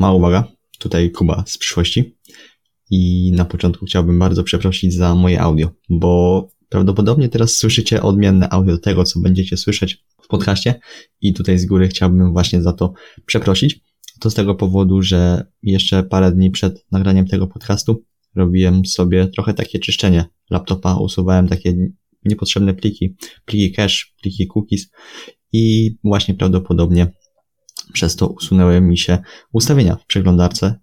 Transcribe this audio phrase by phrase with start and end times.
[0.00, 0.44] mała uwaga,
[0.78, 2.16] tutaj Kuba z przyszłości.
[2.90, 8.78] I na początku chciałbym bardzo przeprosić za moje audio, bo prawdopodobnie teraz słyszycie odmienne audio
[8.78, 10.80] tego, co będziecie słyszeć w podcaście
[11.20, 12.92] i tutaj z góry chciałbym właśnie za to
[13.26, 13.80] przeprosić.
[14.20, 18.04] To z tego powodu, że jeszcze parę dni przed nagraniem tego podcastu
[18.34, 21.74] robiłem sobie trochę takie czyszczenie laptopa, usuwałem takie
[22.24, 24.90] niepotrzebne pliki, pliki cache, pliki cookies
[25.52, 27.12] i właśnie prawdopodobnie
[27.92, 29.18] przez to usunęły mi się
[29.52, 30.80] ustawienia w przeglądarce,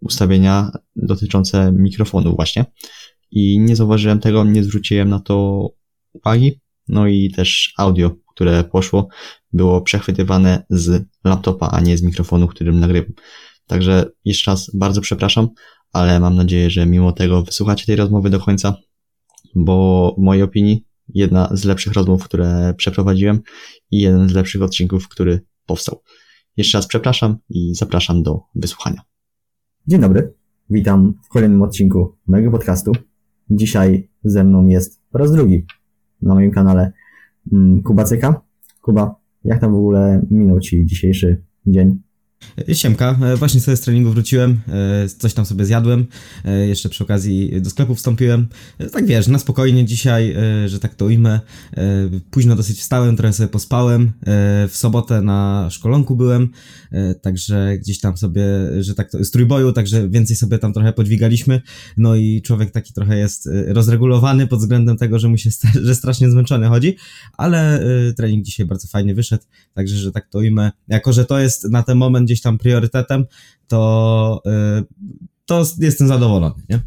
[0.00, 2.64] ustawienia dotyczące mikrofonu właśnie.
[3.30, 5.68] I nie zauważyłem tego, nie zwróciłem na to
[6.12, 6.60] uwagi.
[6.88, 9.08] No i też audio, które poszło,
[9.52, 13.12] było przechwytywane z laptopa, a nie z mikrofonu, którym nagrywam.
[13.66, 15.48] Także jeszcze raz bardzo przepraszam,
[15.92, 18.76] ale mam nadzieję, że mimo tego wysłuchacie tej rozmowy do końca,
[19.54, 20.84] bo w mojej opinii
[21.14, 23.40] jedna z lepszych rozmów, które przeprowadziłem
[23.90, 26.02] i jeden z lepszych odcinków, który powstał.
[26.58, 29.00] Jeszcze raz przepraszam i zapraszam do wysłuchania.
[29.86, 30.34] Dzień dobry,
[30.70, 32.92] witam w kolejnym odcinku mojego podcastu.
[33.50, 35.66] Dzisiaj ze mną jest po raz drugi
[36.22, 36.92] na moim kanale
[37.52, 38.42] mm, Kuba Cyka.
[38.82, 39.14] Kuba,
[39.44, 42.00] jak tam w ogóle minął Ci dzisiejszy dzień?
[42.72, 46.06] Siemka, e, właśnie sobie z treningu wróciłem, e, coś tam sobie zjadłem,
[46.44, 48.48] e, jeszcze przy okazji do sklepu wstąpiłem.
[48.92, 50.36] Tak wiesz, na spokojnie dzisiaj,
[50.66, 51.40] że tak to ujmę.
[52.30, 54.12] Późno dosyć wstałem, trochę sobie pospałem.
[54.68, 56.48] W sobotę na szkolonku byłem,
[57.22, 58.44] także gdzieś tam sobie,
[58.80, 61.62] że tak to, z trójboju, także więcej sobie tam trochę podwigaliśmy.
[61.96, 65.50] No i człowiek taki trochę jest rozregulowany pod względem tego, że mu się,
[65.82, 66.96] że strasznie zmęczony chodzi,
[67.36, 67.84] ale
[68.16, 69.44] trening dzisiaj bardzo fajnie wyszedł,
[69.74, 70.70] także że tak to ujmę.
[70.88, 73.24] Jako, że to jest na ten moment gdzieś tam priorytetem,
[73.68, 74.42] to,
[74.80, 74.84] y,
[75.46, 76.80] to jestem zadowolony, nie?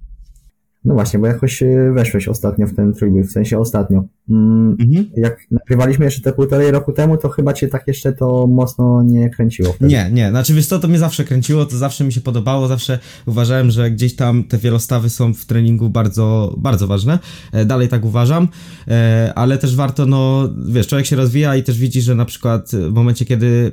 [0.85, 4.03] No właśnie, bo jakoś y, weszłeś ostatnio w ten trójbój, w sensie ostatnio.
[4.29, 5.09] Mm, mhm.
[5.17, 9.29] Jak nagrywaliśmy jeszcze te półtorej roku temu, to chyba cię tak jeszcze to mocno nie
[9.29, 9.73] kręciło.
[9.73, 9.91] Wtedy.
[9.91, 12.99] Nie, nie, znaczy wiesz co, to mnie zawsze kręciło, to zawsze mi się podobało, zawsze
[13.25, 17.19] uważałem, że gdzieś tam te wielostawy są w treningu bardzo, bardzo ważne.
[17.51, 18.47] E, dalej tak uważam,
[18.87, 22.71] e, ale też warto, no wiesz, człowiek się rozwija i też widzi, że na przykład
[22.71, 23.71] w momencie, kiedy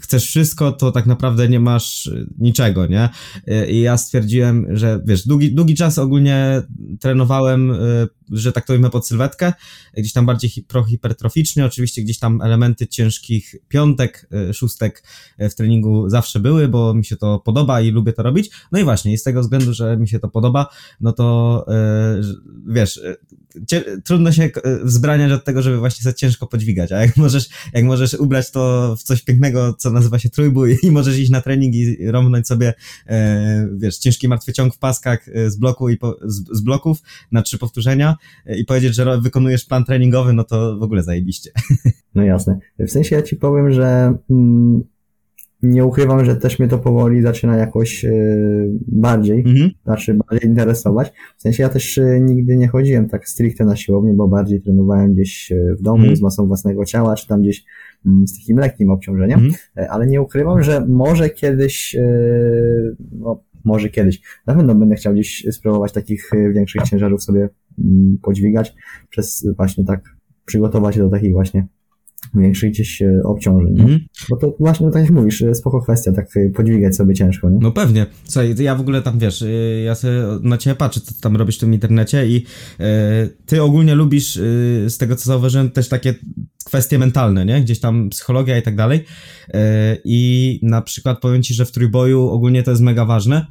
[0.00, 3.08] chcesz wszystko, to tak naprawdę nie masz niczego, nie?
[3.46, 6.45] E, I ja stwierdziłem, że wiesz, długi, długi czas ogólnie
[7.00, 7.72] trenowałem
[8.30, 9.52] że tak to ujmę pod sylwetkę,
[9.96, 15.02] gdzieś tam bardziej prohipertroficznie, oczywiście gdzieś tam elementy ciężkich piątek, e, szóstek
[15.38, 18.78] e, w treningu zawsze były, bo mi się to podoba i lubię to robić, no
[18.78, 20.66] i właśnie, i z tego względu, że mi się to podoba,
[21.00, 21.64] no to
[22.18, 23.00] yy, wiesz,
[24.04, 24.50] trudno się
[24.82, 28.94] wzbraniać od tego, żeby właśnie sobie ciężko podźwigać, a jak możesz, jak możesz ubrać to
[28.96, 32.74] w coś pięknego, co nazywa się trójbój i możesz iść na trening i romnąć sobie,
[33.76, 36.98] wiesz, ciężki martwy ciąg w paskach z bloku i po, z, z bloków
[37.32, 38.15] na trzy powtórzenia,
[38.58, 41.50] i powiedzieć, że wykonujesz plan treningowy, no to w ogóle zajebiście.
[42.14, 42.58] No jasne.
[42.78, 44.82] W sensie ja ci powiem, że mm,
[45.62, 49.70] nie ukrywam, że też mnie to powoli zaczyna jakoś y, bardziej, mhm.
[49.84, 51.12] znaczy bardziej interesować.
[51.36, 55.14] W sensie ja też y, nigdy nie chodziłem tak stricte na siłownię, bo bardziej trenowałem
[55.14, 56.16] gdzieś y, w domu mhm.
[56.16, 57.64] z masą własnego ciała, czy tam gdzieś
[58.06, 59.88] mm, z takim lekkim obciążeniem, mhm.
[59.90, 61.96] ale nie ukrywam, że może kiedyś,
[63.12, 67.48] no, może kiedyś, na pewno będę chciał gdzieś spróbować takich większych ciężarów sobie
[68.22, 68.74] podźwigać,
[69.10, 71.66] przez właśnie tak przygotować się do takich właśnie
[72.34, 73.80] większych gdzieś e, obciążeń.
[73.80, 73.98] Mm -hmm.
[74.30, 77.50] Bo to właśnie, no tak jak mówisz, e, spoko kwestia, tak e, podźwigać sobie ciężko.
[77.50, 77.58] Nie?
[77.60, 78.06] No pewnie.
[78.24, 79.44] Słuchaj, ja w ogóle tam, wiesz,
[79.84, 82.44] ja sobie na ciebie patrzę, co tam robisz w tym internecie i
[83.46, 84.34] ty ogólnie lubisz,
[84.88, 86.14] z tego co zauważyłem, też takie
[86.64, 87.60] kwestie mentalne, nie?
[87.60, 89.04] Gdzieś tam psychologia i tak dalej.
[90.04, 93.46] I na przykład powiem ci, że w trójboju ogólnie to jest mega ważne,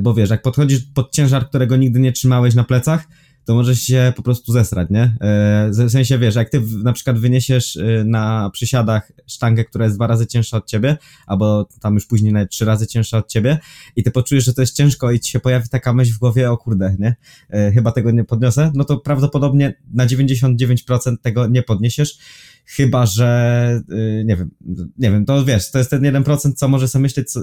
[0.00, 3.08] bo wiesz, jak podchodzisz pod ciężar, którego nigdy nie trzymałeś na plecach,
[3.44, 5.16] to możesz się po prostu zesrać, nie?
[5.20, 9.96] E, w sensie, wiesz, jak ty na przykład wyniesiesz e, na przysiadach sztangę, która jest
[9.96, 10.96] dwa razy cięższa od ciebie,
[11.26, 13.58] albo tam już później nawet trzy razy cięższa od ciebie
[13.96, 16.50] i ty poczujesz, że to jest ciężko i ci się pojawi taka myśl w głowie,
[16.50, 17.16] o kurde, nie?
[17.50, 22.18] E, chyba tego nie podniosę, no to prawdopodobnie na 99% tego nie podniesiesz
[22.66, 24.50] Chyba, że y, nie wiem,
[24.98, 27.40] nie wiem, to wiesz, to jest ten 1%, co może sobie myśleć, co,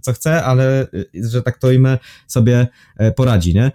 [0.00, 2.66] co chce, ale y, że tak to imię sobie
[2.96, 3.72] e, poradzi, nie?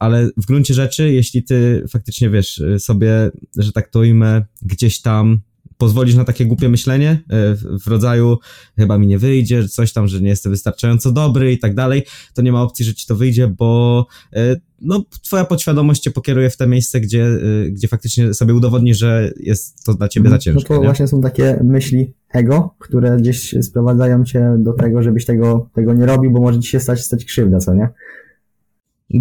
[0.00, 5.40] Ale w gruncie rzeczy, jeśli ty faktycznie wiesz sobie, że tak to imię gdzieś tam
[5.82, 7.54] pozwolisz na takie głupie myślenie e,
[7.84, 8.38] w rodzaju
[8.76, 12.02] chyba mi nie wyjdzie, coś tam, że nie jestem wystarczająco dobry i tak dalej,
[12.34, 16.50] to nie ma opcji, że ci to wyjdzie, bo e, no, twoja podświadomość cię pokieruje
[16.50, 17.26] w te miejsce, gdzie,
[17.70, 20.60] gdzie faktycznie sobie udowodni, że jest to dla ciebie za ciężko.
[20.60, 20.88] No to nie?
[20.88, 26.06] właśnie są takie myśli ego, które gdzieś sprowadzają cię do tego, żebyś tego, tego nie
[26.06, 27.88] robił, bo może ci się stać, stać krzywda, co nie?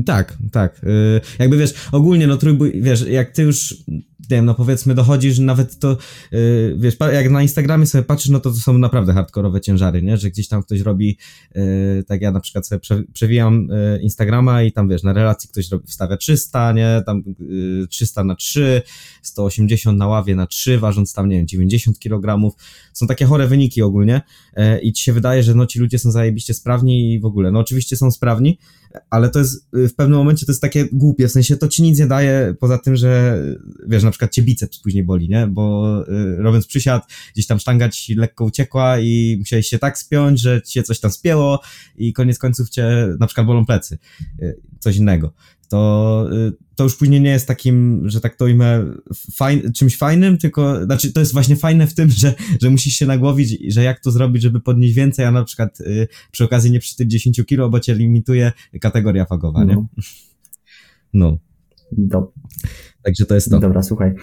[0.06, 0.82] Tak, tak.
[1.40, 3.76] Jakby wiesz, ogólnie no trójbój, wiesz, jak ty już
[4.32, 5.98] nie wiem, no powiedzmy dochodzi, że nawet to,
[6.32, 10.18] yy, wiesz, jak na Instagramie sobie patrzysz, no to to są naprawdę hardkorowe ciężary, nie,
[10.18, 11.18] że gdzieś tam ktoś robi,
[11.56, 13.68] yy, tak ja na przykład sobie prze, przewijam
[14.02, 18.36] Instagrama i tam, wiesz, na relacji ktoś robi, wstawia 300, nie, tam yy, 300 na
[18.36, 18.82] 3,
[19.22, 22.56] 180 na ławie na 3, ważąc tam, nie wiem, 90 kg,
[22.94, 24.22] są takie chore wyniki ogólnie
[24.82, 27.60] i ci się wydaje, że no ci ludzie są zajebiście sprawni i w ogóle, no
[27.60, 28.58] oczywiście są sprawni,
[29.10, 31.84] ale to jest y, w pewnym momencie to jest takie głupie, w sensie to ci
[31.84, 33.42] nic nie daje, poza tym, że
[33.88, 35.48] wiesz, na przykład cię biceps później boli, nie?
[35.48, 37.04] Bo y, robiąc przysiad,
[37.34, 41.12] gdzieś tam sztanga ci lekko uciekła i musiałeś się tak spiąć, że cię coś tam
[41.12, 41.62] spięło
[41.98, 43.98] i koniec końców cię na przykład bolą plecy,
[44.42, 45.34] y, coś innego
[45.72, 48.46] to, y, to już później nie jest takim, że tak to
[49.36, 53.06] fajn, czymś fajnym, tylko, znaczy to jest właśnie fajne w tym, że, że musisz się
[53.06, 56.80] nagłowić, że jak to zrobić, żeby podnieść więcej, a na przykład y, przy okazji nie
[56.80, 58.52] przy tych 10 kilo, bo cię limituje
[58.82, 59.76] kategoria fagowa, nie?
[59.76, 59.88] No.
[61.14, 61.38] no.
[61.92, 62.32] Do...
[63.04, 63.60] Także to jest to.
[63.60, 64.14] Dobra, słuchaj.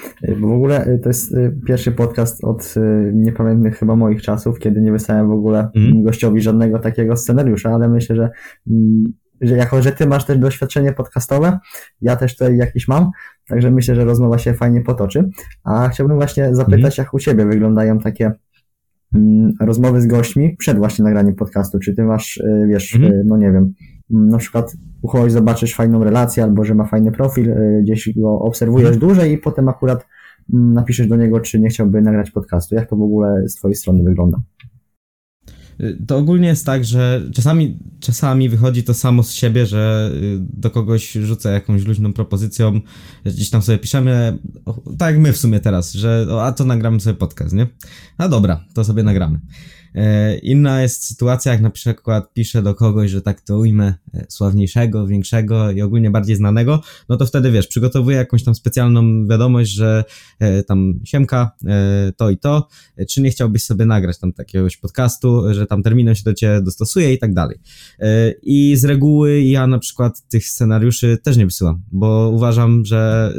[0.41, 1.35] W ogóle to jest
[1.67, 2.75] pierwszy podcast od
[3.15, 6.03] niepamiętnych chyba moich czasów, kiedy nie wysłałem w ogóle mm.
[6.03, 8.31] gościowi żadnego takiego scenariusza, ale myślę, że
[8.71, 11.58] mm, że jako, że ty masz też doświadczenie podcastowe,
[12.00, 13.11] ja też tutaj jakieś mam,
[13.49, 15.31] także myślę, że rozmowa się fajnie potoczy.
[15.64, 16.94] A chciałbym właśnie zapytać, mhm.
[16.99, 18.32] jak u ciebie wyglądają takie
[19.14, 21.79] mm, rozmowy z gośćmi przed właśnie nagraniem podcastu.
[21.79, 23.12] Czy ty masz, y, wiesz, mhm.
[23.12, 23.73] Y, no nie wiem,
[24.11, 28.12] mm, na przykład u kogoś zobaczysz fajną relację albo że ma fajny profil, y, gdzieś
[28.17, 29.00] go obserwujesz mhm.
[29.00, 30.06] dłużej i potem akurat
[30.55, 32.75] mm, napiszesz do niego, czy nie chciałby nagrać podcastu.
[32.75, 34.38] Jak to w ogóle z twojej strony wygląda?
[36.07, 40.71] To ogólnie jest tak, że czasami, czasami wychodzi to samo z siebie, że y, do
[40.71, 42.81] kogoś rzucę jakąś luźną propozycją,
[43.25, 44.39] gdzieś tam sobie piszemy,
[44.99, 47.67] tak jak my w sumie teraz, że a to nagramy sobie podcast, nie?
[48.19, 49.41] No dobra, to sobie nagramy.
[49.94, 54.26] E, inna jest sytuacja, jak na przykład piszę do kogoś, że tak to ujmę, e,
[54.29, 59.70] sławniejszego, większego i ogólnie bardziej znanego, no to wtedy wiesz, przygotowuję jakąś tam specjalną wiadomość,
[59.70, 60.05] że
[60.38, 61.50] e, tam siemka,
[62.17, 62.69] to i to,
[63.08, 67.12] czy nie chciałbyś sobie nagrać tam takiegoś podcastu, że tam terminem się do ciebie dostosuje
[67.12, 67.58] i tak dalej.
[68.43, 73.32] I z reguły ja na przykład tych scenariuszy też nie wysyłam, bo uważam, że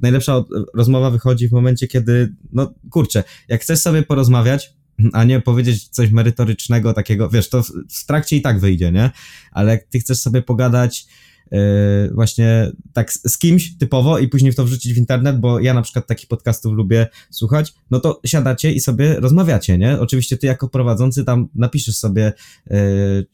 [0.00, 0.44] najlepsza
[0.74, 4.77] rozmowa wychodzi w momencie, kiedy, no kurczę, jak chcesz sobie porozmawiać,
[5.12, 9.10] a nie powiedzieć coś merytorycznego takiego, wiesz, to w, w trakcie i tak wyjdzie, nie?
[9.52, 11.06] Ale jak ty chcesz sobie pogadać
[11.50, 15.74] Yy, właśnie tak z, kimś typowo i później w to wrzucić w internet, bo ja
[15.74, 20.00] na przykład takich podcastów lubię słuchać, no to siadacie i sobie rozmawiacie, nie?
[20.00, 22.32] Oczywiście ty jako prowadzący tam napiszesz sobie
[22.70, 23.26] yy,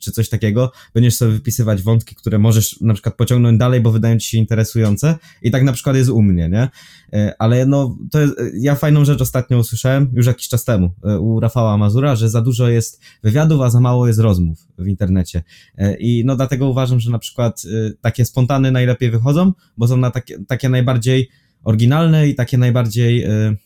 [0.00, 4.18] czy coś takiego, będziesz sobie wypisywać wątki, które możesz na przykład pociągnąć dalej, bo wydają
[4.18, 6.68] ci się interesujące i tak na przykład jest u mnie, nie?
[7.12, 10.90] Yy, ale no, to jest, ja fajną rzecz ostatnio usłyszałem, już jakiś czas temu,
[11.20, 15.42] u Rafała Mazura, że za dużo jest wywiadów, a za mało jest rozmów w internecie.
[15.78, 19.96] Yy, I no dlatego uważam, że na przykład Y, takie spontany najlepiej wychodzą, bo są
[19.96, 21.28] na takie, takie najbardziej
[21.64, 23.56] oryginalne i takie najbardziej, y,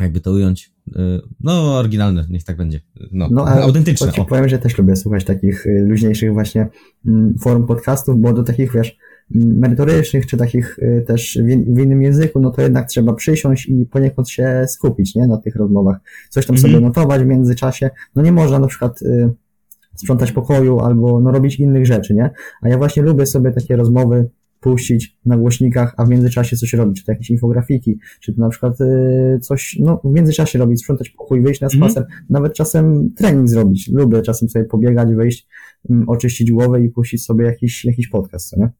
[0.00, 0.76] jakby to ująć,
[1.40, 2.80] no oryginalne, niech tak będzie,
[3.12, 4.12] no, no autentyczne.
[4.16, 6.68] Ja powiem, że też lubię słuchać takich luźniejszych właśnie
[7.06, 8.96] mm, form podcastów, bo do takich, wiesz,
[9.30, 14.64] merytorycznych, czy takich też w innym języku, no to jednak trzeba przysiąść i poniekąd się
[14.68, 15.96] skupić, nie, na tych rozmowach.
[16.28, 16.72] Coś tam mm -hmm.
[16.72, 17.90] sobie notować w międzyczasie.
[18.14, 19.00] No nie można na przykład
[19.96, 22.30] sprzątać pokoju albo no, robić innych rzeczy, nie?
[22.62, 24.28] A ja właśnie lubię sobie takie rozmowy
[24.60, 28.48] puścić na głośnikach, a w międzyczasie coś robić, czy to jakieś infografiki, czy to na
[28.48, 32.24] przykład y, coś, no w międzyczasie robić, sprzątać pokój, wyjść na spacer, mm.
[32.30, 33.90] nawet czasem trening zrobić.
[33.92, 35.48] Lubię czasem sobie pobiegać, wyjść,
[35.90, 38.70] y, oczyścić głowę i puścić sobie jakiś, jakiś podcast, co nie?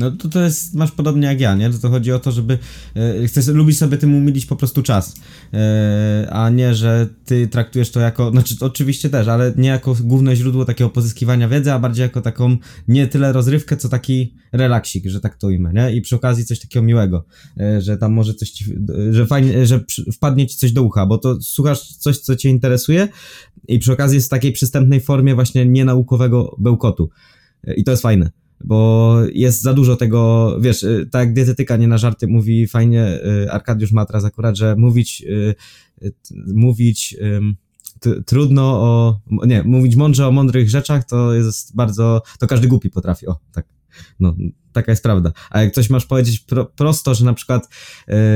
[0.00, 1.70] No to, to jest, masz podobnie jak ja, nie?
[1.70, 2.58] To, to chodzi o to, żeby
[2.96, 5.14] e, chcesz, lubić sobie tym umilić po prostu czas,
[5.54, 10.36] e, a nie, że ty traktujesz to jako, znaczy oczywiście też, ale nie jako główne
[10.36, 12.56] źródło takiego pozyskiwania wiedzy, a bardziej jako taką
[12.88, 15.96] nie tyle rozrywkę, co taki relaksik, że tak to ujmę, nie?
[15.96, 17.24] I przy okazji coś takiego miłego,
[17.60, 18.64] e, że tam może coś ci,
[19.10, 19.80] że fajnie, że
[20.12, 23.08] wpadnie ci coś do ucha, bo to słuchasz coś, co cię interesuje
[23.68, 27.10] i przy okazji jest w takiej przystępnej formie właśnie nienaukowego bełkotu.
[27.64, 31.88] E, I to jest fajne bo jest za dużo tego, wiesz, tak jak dietetyka nie
[31.88, 35.54] na żarty mówi fajnie, y, Arkadiusz Matras akurat, że mówić, y,
[36.54, 37.16] mówić
[38.26, 43.26] trudno o, nie, mówić mądrze o mądrych rzeczach to jest bardzo, to każdy głupi potrafi,
[43.26, 43.66] o, tak,
[44.20, 44.34] no,
[44.72, 45.32] taka jest prawda.
[45.50, 47.68] A jak coś masz powiedzieć pro, prosto, że na przykład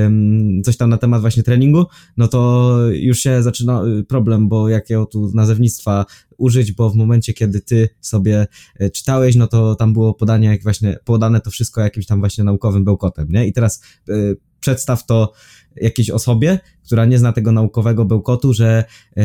[0.07, 5.07] ym, coś tam na temat właśnie treningu, no to już się zaczyna problem, bo jakiego
[5.07, 6.07] tu nazewnictwa
[6.39, 8.47] użyć, bo w momencie, kiedy ty sobie
[8.79, 12.45] e, czytałeś, no to tam było podanie jak właśnie, podane to wszystko jakimś tam właśnie
[12.45, 13.47] naukowym bełkotem, nie?
[13.47, 15.33] I teraz y, przedstaw to
[15.77, 18.85] jakiejś osobie, która nie zna tego naukowego bełkotu, że
[19.17, 19.25] e,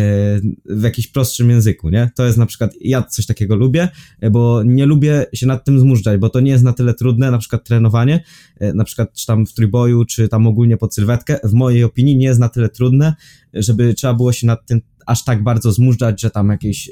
[0.66, 2.10] w jakimś prostszym języku, nie?
[2.16, 3.90] To jest na przykład, ja coś takiego lubię,
[4.22, 7.32] e, bo nie lubię się nad tym zmużdżać, bo to nie jest na tyle trudne,
[7.32, 8.24] na przykład trenowanie,
[8.60, 12.18] e, na przykład czy tam w trójboju, czy tam ogólnie pod sylwetkę, w mojej opinii
[12.18, 13.14] nie jest na tyle trudne,
[13.54, 16.90] żeby trzeba było się nad tym aż tak bardzo zmużdżać, że tam jakieś,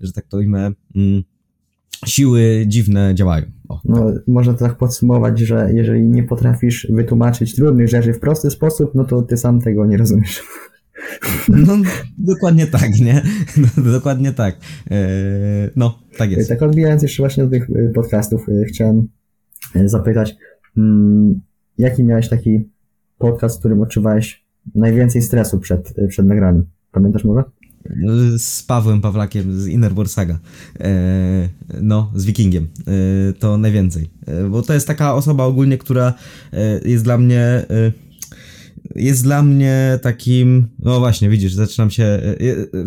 [0.00, 0.72] że tak to imię,
[2.06, 3.44] siły dziwne działają.
[3.68, 4.22] O, no, tak.
[4.28, 9.04] Można to tak podsumować, że jeżeli nie potrafisz wytłumaczyć trudnych rzeczy w prosty sposób, no
[9.04, 10.42] to ty sam tego nie rozumiesz.
[11.48, 11.76] No,
[12.18, 13.22] dokładnie tak, nie?
[13.56, 14.56] No, dokładnie tak.
[14.90, 16.48] Eee, no, tak jest.
[16.48, 19.08] Tak odbijając jeszcze właśnie do tych y, podcastów, y, chciałem
[19.84, 20.36] zapytać,
[20.76, 21.40] mm,
[21.78, 22.70] jaki miałeś taki
[23.18, 26.66] podcast, w którym odczuwałeś najwięcej stresu przed, przed nagraniem?
[26.92, 27.44] Pamiętasz może?
[28.38, 30.38] Z Pawłem Pawlakiem z Inner Saga.
[30.80, 31.48] E,
[31.82, 32.68] no, z Wikingiem.
[32.86, 34.10] E, to najwięcej.
[34.26, 36.14] E, bo to jest taka osoba ogólnie, która
[36.84, 37.66] jest dla mnie
[38.96, 42.20] jest dla mnie takim, no właśnie, widzisz, zaczynam się,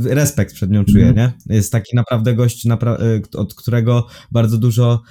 [0.10, 1.32] respekt przed nią czuję, mhm.
[1.48, 1.56] nie?
[1.56, 2.98] Jest taki naprawdę gość, napra
[3.36, 5.02] od którego bardzo dużo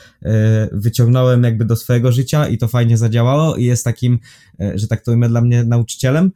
[0.72, 4.18] wyciągnąłem jakby do swojego życia i to fajnie zadziałało i jest takim,
[4.74, 6.32] że tak to imię dla mnie nauczycielem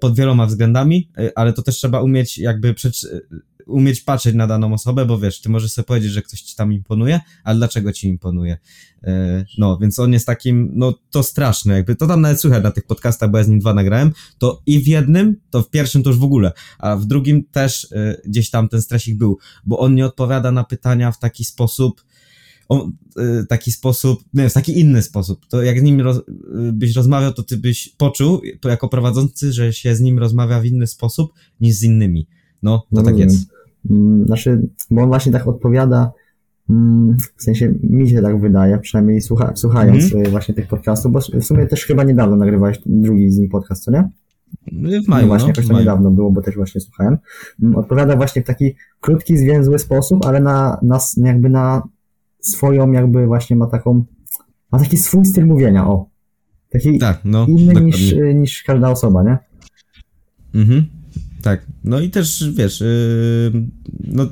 [0.00, 2.74] pod wieloma względami, ale to też trzeba umieć jakby
[3.70, 6.72] umieć patrzeć na daną osobę, bo wiesz, ty możesz sobie powiedzieć, że ktoś ci tam
[6.72, 8.58] imponuje, ale dlaczego ci imponuje?
[9.02, 12.70] E, no, więc on jest takim, no to straszne, jakby to tam nawet słychać na
[12.70, 16.02] tych podcastach, bo ja z nim dwa nagrałem, to i w jednym, to w pierwszym
[16.02, 19.78] to już w ogóle, a w drugim też e, gdzieś tam ten stresik był, bo
[19.78, 22.04] on nie odpowiada na pytania w taki sposób,
[22.68, 25.46] on, e, taki sposób, nie w taki inny sposób.
[25.46, 26.20] To jak z nim roz,
[26.72, 30.86] byś rozmawiał, to ty byś poczuł, jako prowadzący, że się z nim rozmawia w inny
[30.86, 32.26] sposób niż z innymi.
[32.62, 33.48] No, to no tak jest.
[33.90, 36.12] Mm, znaczy, bo on właśnie tak odpowiada,
[36.70, 40.30] mm, w sensie mi się tak wydaje, przynajmniej słucha, słuchając mm -hmm.
[40.30, 43.90] właśnie tych podcastów, bo w sumie też chyba niedawno nagrywałeś drugi z nim podcast, co
[43.90, 44.08] nie?
[45.04, 47.18] W maju, no właśnie, no, jakoś to niedawno było, bo też właśnie słuchałem.
[47.62, 51.82] Mm, odpowiada właśnie w taki krótki, zwięzły sposób, ale na, na jakby na
[52.40, 54.04] swoją, jakby właśnie ma taką,
[54.72, 56.06] ma taki swój styl mówienia, o.
[56.70, 59.38] Taki tak, no, inny niż, niż każda osoba, nie?
[60.54, 60.99] Mhm.
[61.42, 63.66] Tak, no i też wiesz, yy,
[64.04, 64.26] no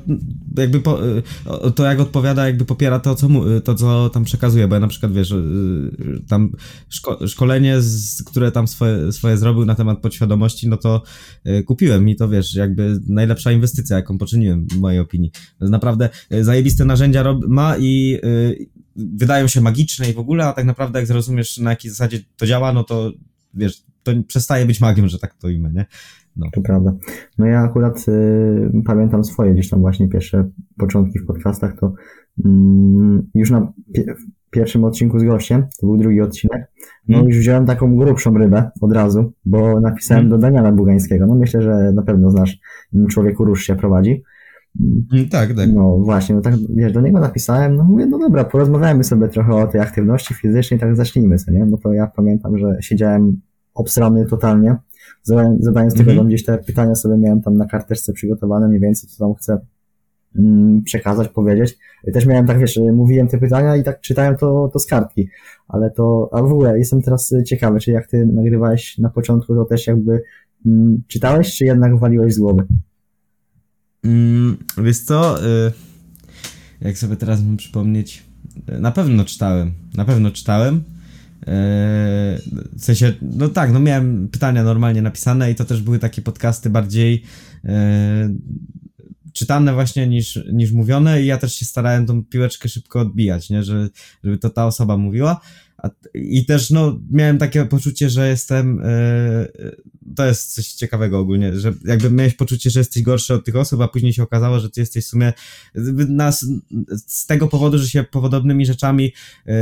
[0.57, 4.67] jakby po, yy, to jak odpowiada, jakby popiera to co, mu, to, co tam przekazuje,
[4.67, 6.51] bo ja na przykład wiesz, yy, tam
[6.89, 11.03] szko szkolenie, z, które tam swoje, swoje zrobił na temat podświadomości, no to
[11.47, 15.31] y, kupiłem i to wiesz, jakby najlepsza inwestycja, jaką poczyniłem w mojej opinii.
[15.59, 20.65] Naprawdę y, zajebiste narzędzia ma i y, wydają się magiczne i w ogóle, a tak
[20.65, 23.11] naprawdę jak zrozumiesz na jakiej zasadzie to działa, no to
[23.53, 25.85] wiesz, to przestaje być magiem, że tak to imię, nie?
[26.37, 26.47] No.
[26.51, 26.93] To prawda.
[27.37, 31.93] No ja akurat y, pamiętam swoje gdzieś tam właśnie pierwsze początki w podcastach, to
[32.45, 34.05] mm, już na pie
[34.51, 36.71] pierwszym odcinku z gościem, to był drugi odcinek,
[37.07, 37.27] no mm.
[37.27, 40.29] już wziąłem taką grubszą rybę od razu, bo napisałem mm.
[40.29, 42.59] do Daniela Bugańskiego, no myślę, że na pewno znasz,
[43.09, 44.23] człowieku róż się prowadzi.
[44.79, 45.69] Mm, tak, tak.
[45.73, 49.55] No właśnie, no tak, wiesz, do niego napisałem, no mówię, no dobra, porozmawiajmy sobie trochę
[49.55, 51.65] o tej aktywności fizycznej, tak zacznijmy sobie, nie?
[51.65, 53.41] No to ja pamiętam, że siedziałem
[53.73, 54.75] obstrany totalnie,
[55.23, 56.27] zadając tylko mm -hmm.
[56.27, 59.57] gdzieś te pytania sobie miałem tam na karteczce przygotowane mniej więcej, co tam chcę
[60.35, 61.77] mm, przekazać, powiedzieć.
[62.13, 65.29] Też miałem tak, wiesz, mówiłem te pytania i tak czytałem to, to z kartki,
[65.67, 69.65] ale to, a w ogóle jestem teraz ciekawy, czy jak ty nagrywałeś na początku, to
[69.65, 70.21] też jakby
[70.65, 72.63] mm, czytałeś, czy jednak waliłeś z głowy?
[74.03, 75.71] Mm, wiesz co, y,
[76.81, 78.25] jak sobie teraz mam przypomnieć,
[78.79, 80.83] na pewno czytałem, na pewno czytałem,
[81.47, 86.69] w sensie, no tak, no miałem pytania normalnie napisane i to też były takie podcasty
[86.69, 87.23] bardziej
[87.65, 88.29] e,
[89.33, 93.63] czytane właśnie niż, niż mówione i ja też się starałem tą piłeczkę szybko odbijać, nie,
[93.63, 93.89] że,
[94.23, 95.41] żeby to ta osoba mówiła.
[96.13, 98.81] I też, no, miałem takie poczucie, że jestem.
[99.57, 99.71] Yy,
[100.15, 103.81] to jest coś ciekawego ogólnie, że jakby miałeś poczucie, że jesteś gorszy od tych osób,
[103.81, 105.33] a później się okazało, że ty jesteś w sumie
[106.09, 106.45] nas,
[107.07, 109.13] z tego powodu, że się podobnymi rzeczami
[109.45, 109.53] yy,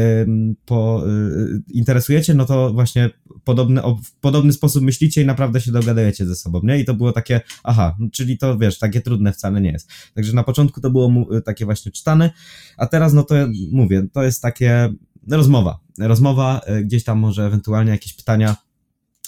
[0.65, 3.09] po, yy, interesujecie, no to właśnie
[3.43, 6.79] podobny, o, w podobny sposób myślicie i naprawdę się dogadajecie ze sobą, nie?
[6.79, 9.89] I to było takie, aha, czyli to wiesz, takie trudne wcale nie jest.
[10.13, 12.31] Także na początku to było takie właśnie czytane,
[12.77, 13.35] a teraz, no to
[13.71, 14.93] mówię, to jest takie
[15.31, 15.79] rozmowa.
[15.99, 18.55] Rozmowa, e, gdzieś tam może ewentualnie jakieś pytania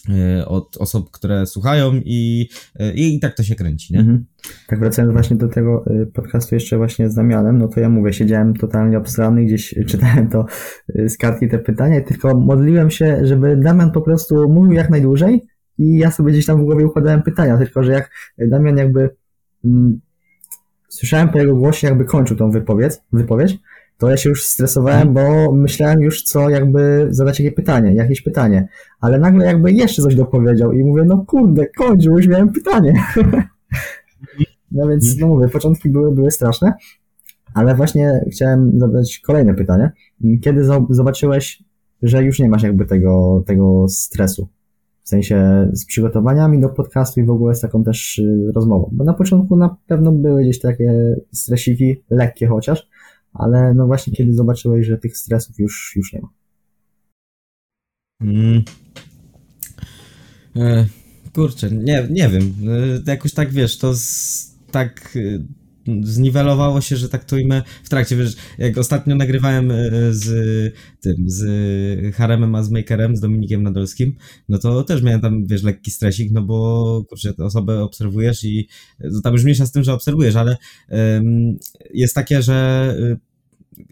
[0.09, 3.99] e, od osób, które słuchają i, e, i, i tak to się kręci, nie?
[3.99, 4.25] Mhm.
[4.67, 8.53] Tak wracając właśnie do tego podcastu jeszcze właśnie z Damianem, no to ja mówię, siedziałem
[8.53, 10.45] totalnie obstrany, gdzieś czytałem to
[11.07, 15.45] z kartki te pytania, tylko modliłem się, żeby Damian po prostu mówił jak najdłużej
[15.77, 19.09] i ja sobie gdzieś tam w głowie układałem pytania, tylko że jak Damian jakby
[19.65, 19.99] mm,
[20.89, 23.59] słyszałem po jego głosie jakby kończył tą wypowiedź, wypowiedź
[23.99, 28.67] to ja się już stresowałem, bo myślałem już co jakby zadać jakieś pytanie, jakieś pytanie,
[28.99, 32.93] ale nagle jakby jeszcze coś dopowiedział i mówię, no kurde, kończ, już miałem pytanie.
[34.71, 36.73] no więc, no mówię, początki były, były straszne,
[37.53, 39.91] ale właśnie chciałem zadać kolejne pytanie.
[40.41, 41.63] Kiedy zobaczyłeś,
[42.01, 44.47] że już nie masz jakby tego, tego stresu?
[45.03, 48.89] W sensie z przygotowaniami do podcastu i w ogóle z taką też y, rozmową.
[48.91, 52.89] Bo na początku na pewno były gdzieś takie stresiki, lekkie chociaż,
[53.33, 56.29] ale no właśnie kiedy zobaczyłeś, że tych stresów już, już nie ma.
[58.21, 58.63] Mm.
[60.55, 60.85] E,
[61.33, 62.53] kurczę, nie, nie wiem.
[63.07, 65.17] E, jakoś tak wiesz, to z, tak
[66.01, 69.75] zniwelowało się, że tak to ujmę w trakcie, wiesz, jak ostatnio nagrywałem e,
[70.09, 70.29] z
[71.01, 74.15] tym, z Haremem a z Makerem, z Dominikiem Nadolskim,
[74.49, 78.67] no to też miałem tam, wiesz, lekki stresik, no bo, kurczę, tę osobę obserwujesz i
[79.23, 80.57] tam już mniejsza z tym, że obserwujesz, ale
[80.89, 81.57] um,
[81.93, 82.95] jest takie, że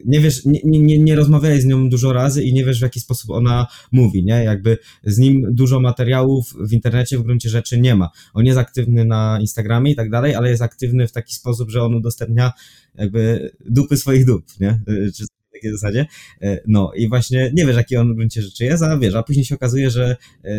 [0.05, 2.99] nie wiesz, nie, nie, nie rozmawiałeś z nią dużo razy i nie wiesz, w jaki
[2.99, 4.43] sposób ona mówi, nie?
[4.43, 8.09] Jakby z nim dużo materiałów w internecie w gruncie rzeczy nie ma.
[8.33, 11.83] On jest aktywny na Instagramie i tak dalej, ale jest aktywny w taki sposób, że
[11.83, 12.51] on udostępnia
[12.95, 14.81] jakby dupy swoich dup, nie?
[15.15, 16.05] Czy w takiej zasadzie.
[16.41, 19.23] E, no i właśnie nie wiesz, jaki on w gruncie rzeczy jest, a wiesz, a
[19.23, 20.51] później się okazuje, że yy,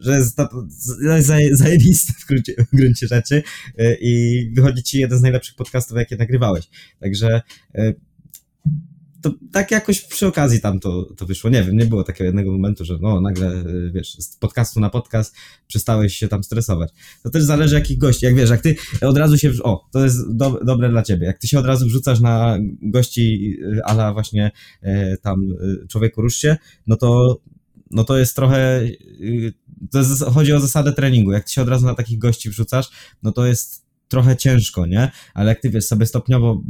[0.00, 0.36] że jest
[1.52, 3.42] zajebisty w gruncie, w gruncie rzeczy
[3.78, 6.68] e, i wychodzi ci jeden z najlepszych podcastów, jakie nagrywałeś.
[7.00, 7.42] Także
[9.24, 11.50] to tak jakoś przy okazji tam to, to wyszło.
[11.50, 15.34] Nie wiem, nie było takiego jednego momentu, że no nagle, wiesz, z podcastu na podcast
[15.66, 16.92] przestałeś się tam stresować.
[17.22, 18.26] To też zależy jakich gości.
[18.26, 21.26] Jak wiesz, jak ty od razu się, o, to jest do, dobre dla ciebie.
[21.26, 24.50] Jak ty się od razu wrzucasz na gości ala właśnie
[24.82, 27.40] e, tam e, człowieku rusz się, no to
[27.90, 29.52] no to jest trochę, y,
[29.90, 31.32] to jest, chodzi o zasadę treningu.
[31.32, 32.90] Jak ty się od razu na takich gości wrzucasz,
[33.22, 35.10] no to jest trochę ciężko, nie?
[35.34, 36.62] Ale jak ty wiesz, sobie stopniowo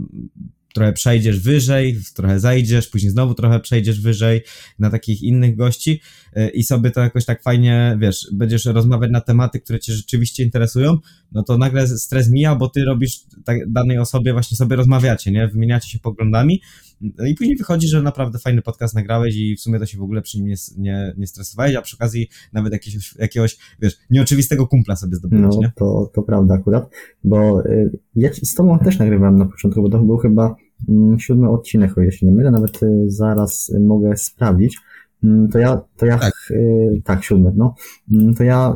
[0.74, 4.42] trochę przejdziesz wyżej, trochę zajdziesz, później znowu trochę przejdziesz wyżej
[4.78, 6.00] na takich innych gości
[6.36, 10.44] y, i sobie to jakoś tak fajnie, wiesz, będziesz rozmawiać na tematy, które cię rzeczywiście
[10.44, 10.98] interesują,
[11.32, 15.48] no to nagle stres mija, bo ty robisz tak, danej osobie, właśnie sobie rozmawiacie, nie?
[15.48, 16.60] Wymieniacie się poglądami
[17.28, 20.22] i później wychodzi, że naprawdę fajny podcast nagrałeś i w sumie to się w ogóle
[20.22, 24.96] przy nim nie, nie, nie stresowałeś, a przy okazji nawet jakiegoś, jakiegoś wiesz, nieoczywistego kumpla
[24.96, 25.72] sobie zdobyłeś, no, nie?
[25.76, 26.90] To, to prawda akurat,
[27.24, 30.56] bo y, ja z tobą też nagrywałem na początku, bo to był chyba
[30.88, 34.78] mm, siódmy odcinek, o ile się nie mylę, nawet y, zaraz mogę sprawdzić.
[35.24, 37.74] Mm, to ja, to ja, tak, y, tak siódmy, no.
[38.12, 38.74] Mm, to ja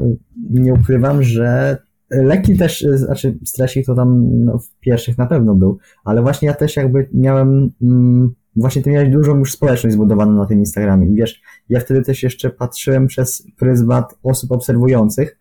[0.51, 1.79] nie ukrywam, że
[2.11, 6.49] Lekki też, y, znaczy stresik to tam no, w pierwszych na pewno był, ale właśnie
[6.49, 11.09] ja też jakby miałem, mm, właśnie ty miałeś dużą już społeczność zbudowaną na tym Instagramie
[11.09, 15.39] i wiesz, ja wtedy też jeszcze patrzyłem przez pryzmat osób obserwujących.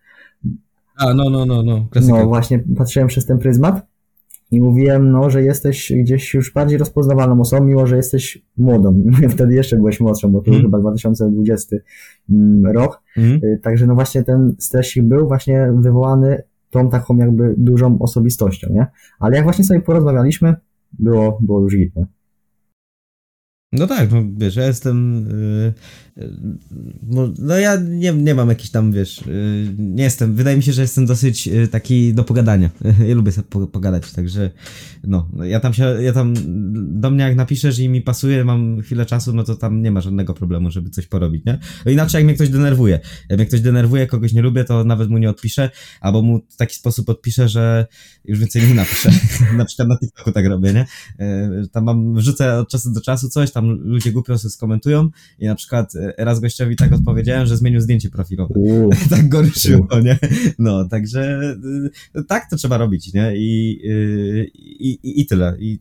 [0.98, 2.18] A, no, no, no, no, klasyka.
[2.18, 3.86] No, właśnie patrzyłem przez ten pryzmat
[4.52, 9.04] i mówiłem, no, że jesteś gdzieś już bardziej rozpoznawalną osobą, mimo że jesteś młodą.
[9.36, 10.62] Wtedy jeszcze byłeś młodszą, bo to mm.
[10.62, 11.76] był chyba 2020
[12.30, 13.04] mm, rok.
[13.18, 13.40] Mm.
[13.62, 18.88] Także no właśnie ten stresik był właśnie wywołany tą taką jakby dużą osobistością, nie?
[19.20, 20.56] Ale jak właśnie sobie porozmawialiśmy,
[21.00, 22.06] było, było już git, nie?
[23.72, 25.28] No tak, no wiesz, ja jestem.
[25.30, 25.74] Yy,
[27.40, 30.36] no ja nie, nie mam jakiś tam, wiesz, yy, nie jestem.
[30.36, 32.70] Wydaje mi się, że jestem dosyć yy, taki do pogadania.
[33.08, 34.52] Ja lubię sobie pogadać, także
[35.04, 36.34] no, ja tam się, ja tam
[37.02, 40.02] do mnie jak napiszesz i mi pasuje, mam chwilę czasu, no to tam nie ma
[40.02, 41.60] żadnego problemu, żeby coś porobić, nie?
[41.86, 43.00] No inaczej jak mnie ktoś denerwuje.
[43.30, 45.70] Jak mnie ktoś denerwuje, kogoś nie lubię, to nawet mu nie odpiszę,
[46.02, 47.88] albo mu w taki sposób odpiszę, że
[48.26, 49.12] już więcej nie napiszę.
[49.58, 50.86] na przykład na TikToku tak robię, nie?
[51.72, 55.56] Tam mam, wrzucę od czasu do czasu coś, tam ludzie głupio sobie skomentują i na
[55.56, 58.54] przykład e, raz gościowi tak odpowiedziałem, że zmienił zdjęcie profilowe.
[59.10, 60.20] tak go ruszyło, nie?
[60.60, 61.54] No, także
[62.16, 63.34] e, tak to trzeba robić, nie?
[63.36, 65.58] I, e, i, i, i tyle.
[65.60, 65.80] I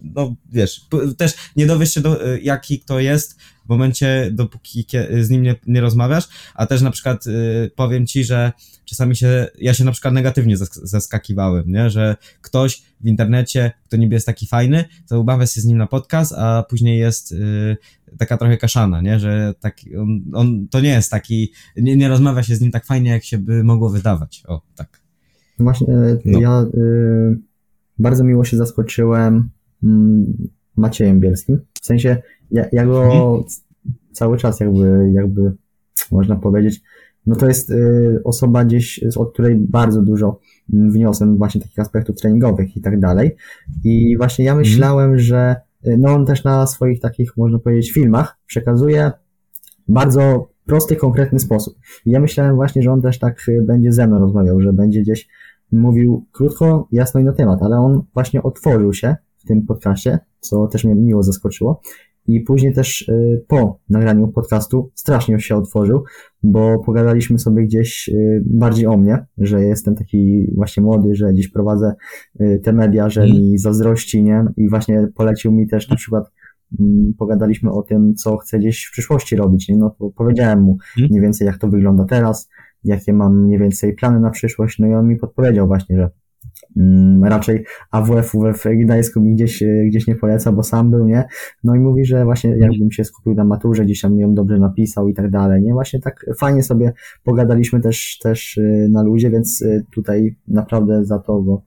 [0.00, 0.86] no wiesz,
[1.16, 4.86] też nie dowiesz się, do, jaki kto jest w momencie, dopóki
[5.20, 8.52] z nim nie, nie rozmawiasz, a też na przykład y, powiem ci, że
[8.84, 14.14] czasami się, ja się na przykład negatywnie zaskakiwałem, nie, że ktoś w internecie, kto niby
[14.14, 17.76] jest taki fajny, to ubawia się z nim na podcast, a później jest y,
[18.18, 22.42] taka trochę kaszana, nie, że tak, on, on to nie jest taki, nie, nie rozmawia
[22.42, 25.00] się z nim tak fajnie, jak się by mogło wydawać, o, tak.
[25.58, 26.40] Właśnie, e, no.
[26.40, 27.38] ja y,
[27.98, 29.50] bardzo miło się zaskoczyłem
[29.82, 32.22] mm, Maciejem Bielskim, w sensie
[32.54, 33.44] ja, ja go mhm.
[34.12, 35.52] cały czas jakby, jakby
[36.12, 36.82] można powiedzieć,
[37.26, 42.76] no to jest y, osoba gdzieś, od której bardzo dużo wniosłem właśnie takich aspektów treningowych
[42.76, 43.36] i tak dalej.
[43.84, 44.68] I właśnie ja mhm.
[44.68, 49.12] myślałem, że y, no on też na swoich takich, można powiedzieć, filmach przekazuje
[49.88, 51.74] bardzo prosty, konkretny sposób.
[52.06, 55.00] I ja myślałem właśnie, że on też tak y, będzie ze mną rozmawiał, że będzie
[55.00, 55.28] gdzieś
[55.72, 60.66] mówił krótko, jasno i na temat, ale on właśnie otworzył się w tym podcaście, co
[60.66, 61.80] też mnie miło zaskoczyło.
[62.26, 66.04] I później też y, po nagraniu podcastu strasznie się otworzył,
[66.42, 71.48] bo pogadaliśmy sobie gdzieś y, bardziej o mnie, że jestem taki właśnie młody, że gdzieś
[71.48, 71.94] prowadzę
[72.40, 73.36] y, te media, że mm.
[73.36, 74.44] mi zazdrości, nie?
[74.56, 76.32] I właśnie polecił mi też na przykład
[76.80, 79.76] mm, pogadaliśmy o tym, co chcę gdzieś w przyszłości robić, nie?
[79.76, 81.10] No to powiedziałem mu mm.
[81.10, 82.48] mniej więcej, jak to wygląda teraz,
[82.84, 86.10] jakie mam mniej więcej plany na przyszłość, no i on mi podpowiedział właśnie, że
[87.22, 91.24] raczej AWF-u w Gdańsku mi gdzieś, e, gdzieś nie poleca, bo sam był, nie?
[91.64, 95.08] No i mówi, że właśnie jakbym się skupił na maturze, gdzieś tam ją dobrze napisał
[95.08, 95.72] i tak dalej, nie?
[95.72, 96.92] Właśnie tak fajnie sobie
[97.24, 101.62] pogadaliśmy też, też e, na ludzie, więc e, tutaj naprawdę za to, bo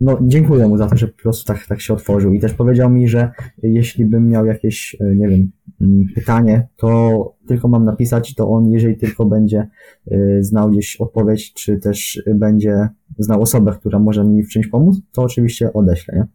[0.00, 2.90] no, dziękuję mu za to, że po prostu tak, tak się otworzył i też powiedział
[2.90, 3.30] mi, że
[3.62, 8.70] jeśli bym miał jakieś, e, nie wiem, mm, pytanie, to tylko mam napisać, to on,
[8.70, 9.68] jeżeli tylko będzie
[10.10, 15.00] e, znał gdzieś odpowiedź, czy też będzie znał osobę, która może mi w czymś pomóc,
[15.12, 16.26] to oczywiście odeślę, nie?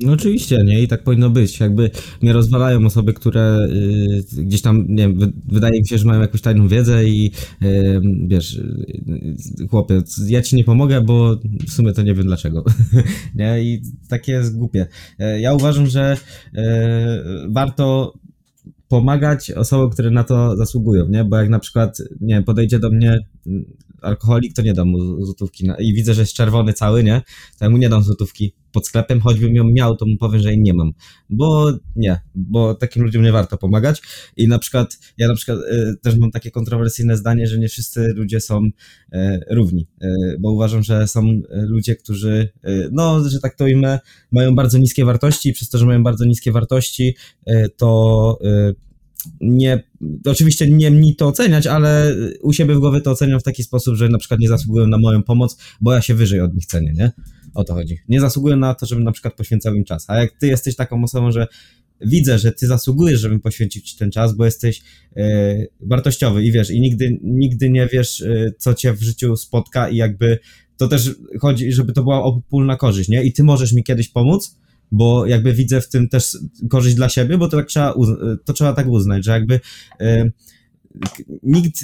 [0.00, 0.82] No oczywiście, nie?
[0.82, 1.60] I tak powinno być.
[1.60, 1.90] Jakby
[2.22, 3.68] nie rozwalają osoby, które
[4.38, 7.30] y, gdzieś tam, nie wiem, wydaje mi się, że mają jakąś tajną wiedzę i
[7.62, 11.36] y, wiesz, y, chłopie, ja ci nie pomogę, bo
[11.68, 12.64] w sumie to nie wiem dlaczego.
[13.34, 13.62] nie?
[13.62, 14.86] I takie jest głupie.
[15.18, 16.16] E, ja uważam, że
[16.54, 18.14] e, warto
[18.88, 21.24] pomagać osobom, które na to zasługują, nie?
[21.24, 23.18] Bo jak na przykład, nie wiem, podejdzie do mnie
[24.02, 25.68] alkoholik, to nie dam mu złotówki.
[25.78, 27.22] I widzę, że jest czerwony cały, nie?
[27.58, 30.48] To ja mu nie dam złotówki pod sklepem, choćbym ją miał, to mu powiem, że
[30.48, 30.92] jej nie mam.
[31.30, 34.02] Bo nie, bo takim ludziom nie warto pomagać.
[34.36, 38.12] I na przykład, ja na przykład y, też mam takie kontrowersyjne zdanie, że nie wszyscy
[38.16, 38.70] ludzie są y,
[39.50, 39.86] równi.
[40.02, 42.48] Y, bo uważam, że są ludzie, którzy,
[42.92, 43.98] no, że tak to imię,
[44.32, 47.16] mają bardzo niskie wartości i przez to, że mają bardzo niskie wartości,
[47.76, 48.38] to
[49.40, 49.82] nie,
[50.26, 53.94] oczywiście nie mi to oceniać, ale u siebie w głowie to oceniam w taki sposób,
[53.94, 56.92] że na przykład nie zasługują na moją pomoc, bo ja się wyżej od nich cenię,
[56.92, 57.12] nie?
[57.56, 57.98] O to chodzi.
[58.08, 60.04] Nie zasługują na to, żebym na przykład poświęcał im czas.
[60.08, 61.46] A jak ty jesteś taką osobą, że
[62.00, 64.82] widzę, że ty zasługujesz, żebym poświęcił ci ten czas, bo jesteś
[65.16, 69.88] e, wartościowy i wiesz, i nigdy, nigdy nie wiesz, e, co cię w życiu spotka
[69.88, 70.38] i jakby
[70.76, 73.24] to też chodzi, żeby to była obopólna korzyść, nie?
[73.24, 74.56] I ty możesz mi kiedyś pomóc,
[74.92, 76.38] bo jakby widzę w tym też
[76.70, 77.94] korzyść dla siebie, bo to tak trzeba,
[78.44, 79.60] to trzeba tak uznać, że jakby
[80.00, 80.32] y,
[81.42, 81.74] nikt,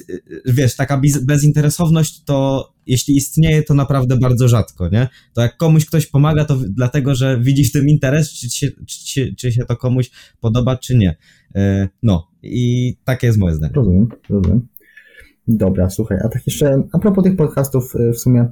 [0.46, 5.08] wiesz, taka bezinteresowność to jeśli istnieje, to naprawdę bardzo rzadko, nie?
[5.34, 9.52] To jak komuś ktoś pomaga, to dlatego, że widzisz w tym interes, czy, czy, czy
[9.52, 11.16] się to komuś podoba, czy nie.
[11.56, 13.72] Y, no i takie jest moje zdanie.
[13.76, 14.68] Rozumiem, rozumiem.
[15.48, 18.48] Dobra, słuchaj, a tak jeszcze a propos tych podcastów y, w sumie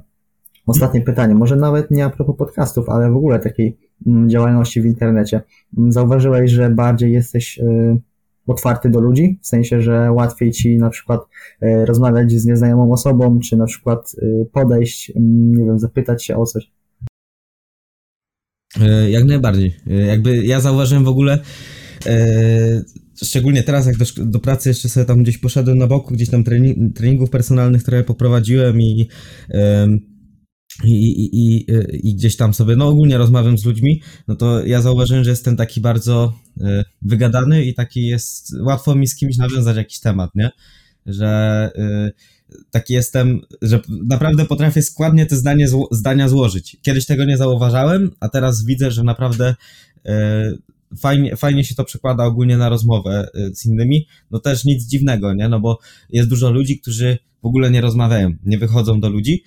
[0.67, 4.85] ostatnie pytanie, może nawet nie a propos podcastów, ale w ogóle takiej Mm, działalności w
[4.85, 5.41] internecie.
[5.77, 8.01] Mm, zauważyłeś, że bardziej jesteś y,
[8.47, 11.21] otwarty do ludzi, w sensie, że łatwiej ci na przykład
[11.63, 16.45] y, rozmawiać z nieznajomą osobą, czy na przykład y, podejść, nie wiem, zapytać się o
[16.45, 16.71] coś.
[18.79, 19.75] E, jak najbardziej.
[19.87, 21.39] E, jakby ja zauważyłem w ogóle,
[22.05, 22.83] e,
[23.23, 26.43] szczególnie teraz, jak do, do, pracy jeszcze sobie tam gdzieś poszedłem na boku, gdzieś tam
[26.43, 29.07] trening, treningów personalnych, które poprowadziłem i,
[30.83, 31.65] i, i,
[32.03, 35.57] i gdzieś tam sobie, no ogólnie rozmawiam z ludźmi, no to ja zauważyłem, że jestem
[35.57, 40.49] taki bardzo y, wygadany i taki jest, łatwo mi z kimś nawiązać jakiś temat, nie?
[41.05, 41.71] Że
[42.49, 46.77] y, taki jestem, że naprawdę potrafię składnie te zdanie, zdania złożyć.
[46.81, 49.55] Kiedyś tego nie zauważałem, a teraz widzę, że naprawdę
[50.97, 54.07] fajnie, fajnie się to przekłada ogólnie na rozmowę z innymi.
[54.31, 55.49] No też nic dziwnego, nie?
[55.49, 55.79] No bo
[56.09, 59.43] jest dużo ludzi, którzy w ogóle nie rozmawiają, nie wychodzą do ludzi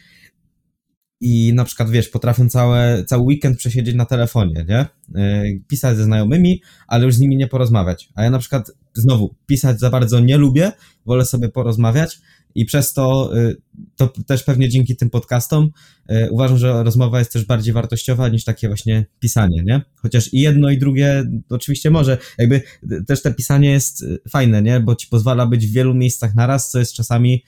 [1.27, 4.87] i na przykład, wiesz, potrafią całe, cały weekend przesiedzieć na telefonie, nie?
[5.21, 8.09] E, pisać ze znajomymi, ale już z nimi nie porozmawiać.
[8.15, 10.73] A ja na przykład, znowu, pisać za bardzo nie lubię,
[11.07, 12.21] wolę sobie porozmawiać
[12.55, 13.57] i przez to, y,
[13.97, 15.71] to też pewnie dzięki tym podcastom
[16.11, 19.83] y, uważam, że rozmowa jest też bardziej wartościowa niż takie właśnie pisanie, nie?
[19.97, 22.63] Chociaż i jedno i drugie oczywiście może, jakby
[23.07, 24.81] też te pisanie jest y, fajne, nie?
[24.81, 27.45] Bo ci pozwala być w wielu miejscach naraz, co jest czasami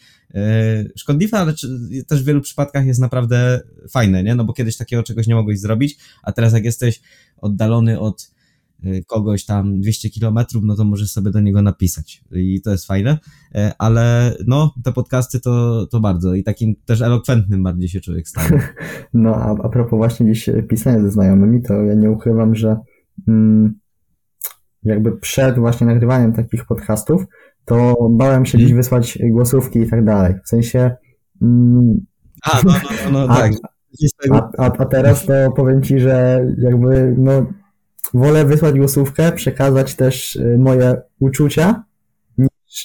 [0.96, 1.54] szkodliwe, ale
[2.08, 4.34] też w wielu przypadkach jest naprawdę fajne, nie?
[4.34, 7.00] No bo kiedyś takiego czegoś nie mogłeś zrobić, a teraz jak jesteś
[7.36, 8.35] oddalony od Y,
[9.06, 13.18] kogoś tam 200 kilometrów, no to możesz sobie do niego napisać i to jest fajne,
[13.54, 18.28] e, ale no, te podcasty to, to bardzo i takim też elokwentnym bardziej się człowiek
[18.28, 18.60] staje.
[19.14, 22.76] No, a, a propos właśnie dziś pisania ze znajomymi, to ja nie ukrywam, że
[23.28, 23.74] mm,
[24.82, 27.24] jakby przed właśnie nagrywaniem takich podcastów,
[27.64, 28.76] to bałem się dziś mhm.
[28.76, 30.90] wysłać głosówki i tak dalej, w sensie
[31.42, 32.06] mm,
[32.42, 33.52] a, no, no, no, no tak.
[34.30, 37.46] A, a, a teraz to powiem Ci, że jakby no
[38.14, 41.84] wolę wysłać głosówkę, przekazać też y, moje uczucia,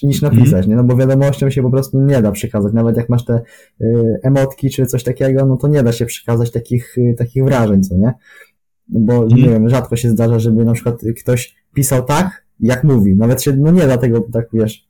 [0.03, 0.69] niż napisać, mm.
[0.69, 0.75] nie?
[0.75, 2.73] No bo wiadomością się po prostu nie da przekazać.
[2.73, 3.41] Nawet jak masz te
[3.81, 7.83] y, emotki czy coś takiego, no to nie da się przekazać takich, y, takich wrażeń,
[7.83, 8.13] co nie?
[8.87, 9.27] Bo mm.
[9.27, 13.15] nie wiem, rzadko się zdarza, żeby na przykład ktoś pisał tak, jak mówi.
[13.15, 14.87] Nawet się, no nie da tego tak, wiesz,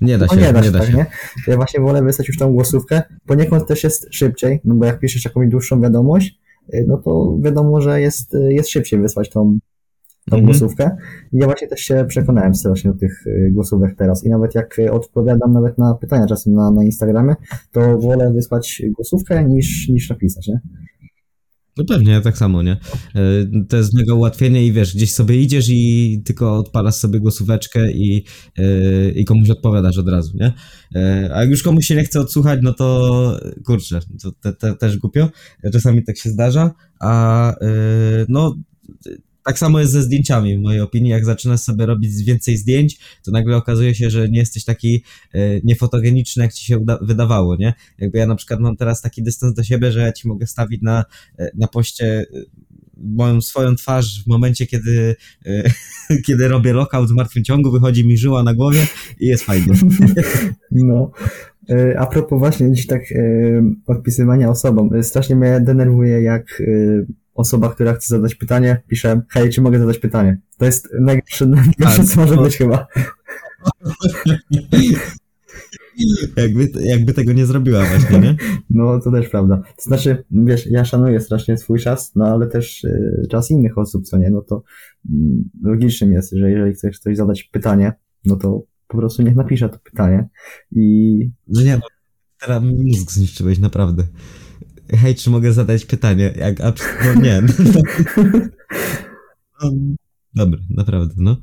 [0.00, 0.96] nie da się, no nie da się, nie da tak, się.
[0.96, 1.06] nie?
[1.46, 3.02] Ja właśnie wolę wysłać już tą głosówkę.
[3.26, 6.38] Poniekąd też jest szybciej, no bo jak piszesz jakąś dłuższą wiadomość,
[6.86, 9.58] no to wiadomo, że jest, y, jest szybciej wysłać tą,
[10.30, 10.44] tą mhm.
[10.44, 10.96] głosówkę.
[11.32, 14.24] I ja właśnie też się przekonałem strasznie do tych y, głosówek teraz.
[14.24, 17.34] I nawet jak odpowiadam nawet na pytania czasem na, na Instagramie,
[17.72, 20.60] to wolę wysłać głosówkę niż, niż napisać, nie?
[21.76, 22.72] No pewnie, tak samo, nie?
[22.72, 22.78] E,
[23.68, 28.24] to jest mega ułatwienie i wiesz, gdzieś sobie idziesz i tylko odpalasz sobie głosóweczkę i,
[28.58, 30.52] e, i komuś odpowiadasz od razu, nie?
[30.94, 34.74] E, a jak już komuś się nie chce odsłuchać, no to kurczę, to te, te,
[34.74, 35.30] też głupio.
[35.72, 37.54] Czasami tak się zdarza, a
[38.28, 38.56] no
[39.46, 41.10] tak samo jest ze zdjęciami, w mojej opinii.
[41.10, 45.02] Jak zaczynasz sobie robić więcej zdjęć, to nagle okazuje się, że nie jesteś taki
[45.34, 47.74] e, niefotogeniczny, jak ci się wydawało, nie?
[47.98, 50.82] Jakby ja na przykład mam teraz taki dystans do siebie, że ja ci mogę stawić
[50.82, 51.04] na,
[51.38, 52.24] e, na poście e,
[52.96, 55.16] moją swoją twarz w momencie, kiedy,
[56.26, 58.86] kiedy robię lockout w martwym ciągu, wychodzi mi żyła na głowie
[59.20, 59.72] i jest fajnie.
[60.70, 61.10] No.
[61.98, 63.02] A propos właśnie dziś tak
[63.86, 66.62] odpisywania osobom, strasznie mnie denerwuje, jak
[67.36, 70.40] osoba, która chce zadać pytanie, pisze, hej, czy mogę zadać pytanie?
[70.58, 71.46] To jest najgorsze,
[71.78, 72.86] najgorsze co może być chyba.
[76.36, 78.36] jakby, jakby tego nie zrobiła właśnie, nie?
[78.70, 79.62] No, to też prawda.
[79.76, 84.04] To znaczy, wiesz, ja szanuję strasznie swój czas, no ale też y, czas innych osób,
[84.04, 84.30] co nie?
[84.30, 84.62] No to
[85.04, 85.08] y,
[85.62, 87.92] logicznym jest, że jeżeli chcesz ktoś zadać pytanie,
[88.24, 90.28] no to po prostu niech napisze to pytanie
[90.72, 91.18] i...
[91.48, 91.82] No nie, no,
[92.40, 94.02] teraz mózg zniszczyłeś, naprawdę
[94.90, 96.32] hej, czy mogę zadać pytanie?
[96.36, 96.72] Jak, a,
[97.04, 97.42] no nie.
[99.62, 99.70] No,
[100.36, 101.36] Dobry, naprawdę, no.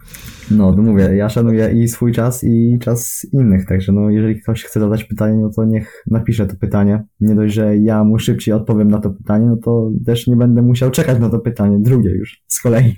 [0.52, 4.64] No, to mówię, ja szanuję i swój czas, i czas innych, także no, jeżeli ktoś
[4.64, 7.04] chce zadać pytanie, no to niech napisze to pytanie.
[7.20, 10.62] Nie dość, że ja mu szybciej odpowiem na to pytanie, no to też nie będę
[10.62, 12.96] musiał czekać na to pytanie, drugie już, z kolei.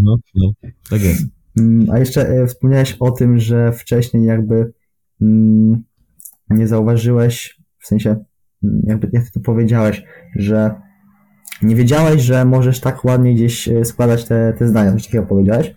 [0.00, 0.52] No, no,
[0.90, 1.24] tak jest.
[1.60, 4.72] Mm, a jeszcze e, wspomniałeś o tym, że wcześniej jakby
[5.22, 5.82] mm,
[6.50, 8.24] nie zauważyłeś, w sensie
[8.84, 10.04] jakby jak to powiedziałeś,
[10.36, 10.74] że
[11.62, 15.74] nie wiedziałeś, że możesz tak ładnie gdzieś e, składać te, te zdania, coś takiego powiedziałeś.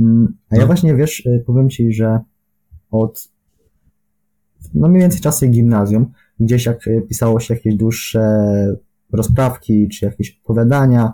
[0.00, 0.66] Mm, a ja no.
[0.66, 2.18] właśnie, wiesz, e, powiem ci, że
[2.90, 3.28] od
[4.74, 8.46] no mniej więcej czasy gimnazjum, gdzieś jak e, pisało się jakieś dłuższe
[9.12, 11.12] rozprawki, czy jakieś opowiadania,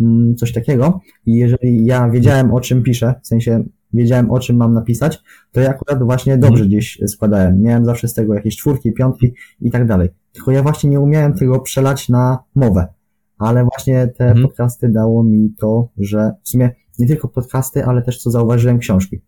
[0.00, 4.56] mm, coś takiego i jeżeli ja wiedziałem o czym piszę, w sensie wiedziałem o czym
[4.56, 5.22] mam napisać,
[5.52, 7.60] to ja akurat właśnie dobrze gdzieś składałem.
[7.60, 10.08] Miałem zawsze z tego jakieś czwórki, piątki i tak dalej.
[10.32, 12.86] Tylko ja właśnie nie umiałem tego przelać na mowę.
[13.38, 14.46] Ale właśnie te mhm.
[14.46, 19.20] podcasty dało mi to, że w sumie nie tylko podcasty, ale też co zauważyłem książki.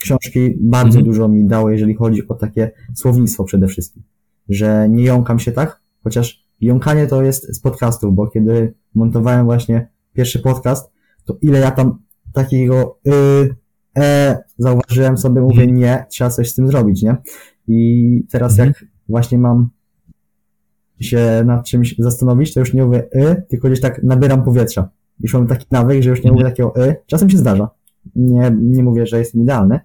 [0.00, 1.04] Książki bardzo mhm.
[1.04, 4.02] dużo mi dało, jeżeli chodzi o takie słownictwo przede wszystkim.
[4.48, 9.88] Że nie jąkam się tak, chociaż jąkanie to jest z podcastów, bo kiedy montowałem właśnie
[10.12, 10.92] pierwszy podcast,
[11.24, 11.98] to ile ja tam
[12.32, 13.61] takiego y,
[13.96, 15.76] e, zauważyłem sobie, mówię mhm.
[15.76, 17.16] nie, trzeba coś z tym zrobić, nie?
[17.68, 19.70] I teraz jak właśnie mam
[21.00, 24.88] się nad czymś zastanowić, to już nie mówię y, tylko gdzieś tak nabieram powietrza.
[25.20, 26.96] Już mam taki nawyk, że już nie mówię takiego y.
[27.06, 27.68] Czasem się zdarza.
[28.16, 29.80] Nie, nie mówię, że jest idealny,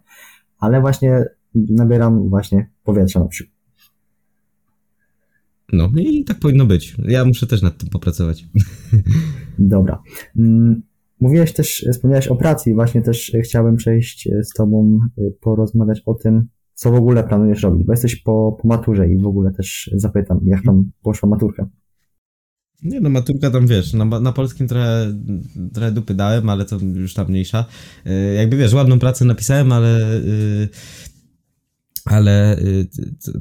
[0.60, 3.58] ale właśnie nabieram właśnie powietrza na przykład.
[5.74, 6.96] No i tak powinno być.
[7.04, 8.46] Ja muszę też nad tym popracować.
[9.60, 10.02] Dobra.
[11.20, 16.14] Mówiłeś też, wspomniałeś o pracy i właśnie też chciałem przejść z tobą, y, porozmawiać o
[16.14, 17.86] tym, co w ogóle planujesz robić?
[17.86, 21.70] Bo jesteś po, po maturze i w ogóle też zapytam, jak tam poszła maturka.
[22.84, 25.14] Nie no, maturka tam wiesz, na, na polskim trochę,
[25.74, 27.66] trochę dupy dałem, ale to już tam mniejsza.
[28.36, 30.68] Jakby wiesz, ładną pracę napisałem, ale yy,
[32.10, 32.88] ale y,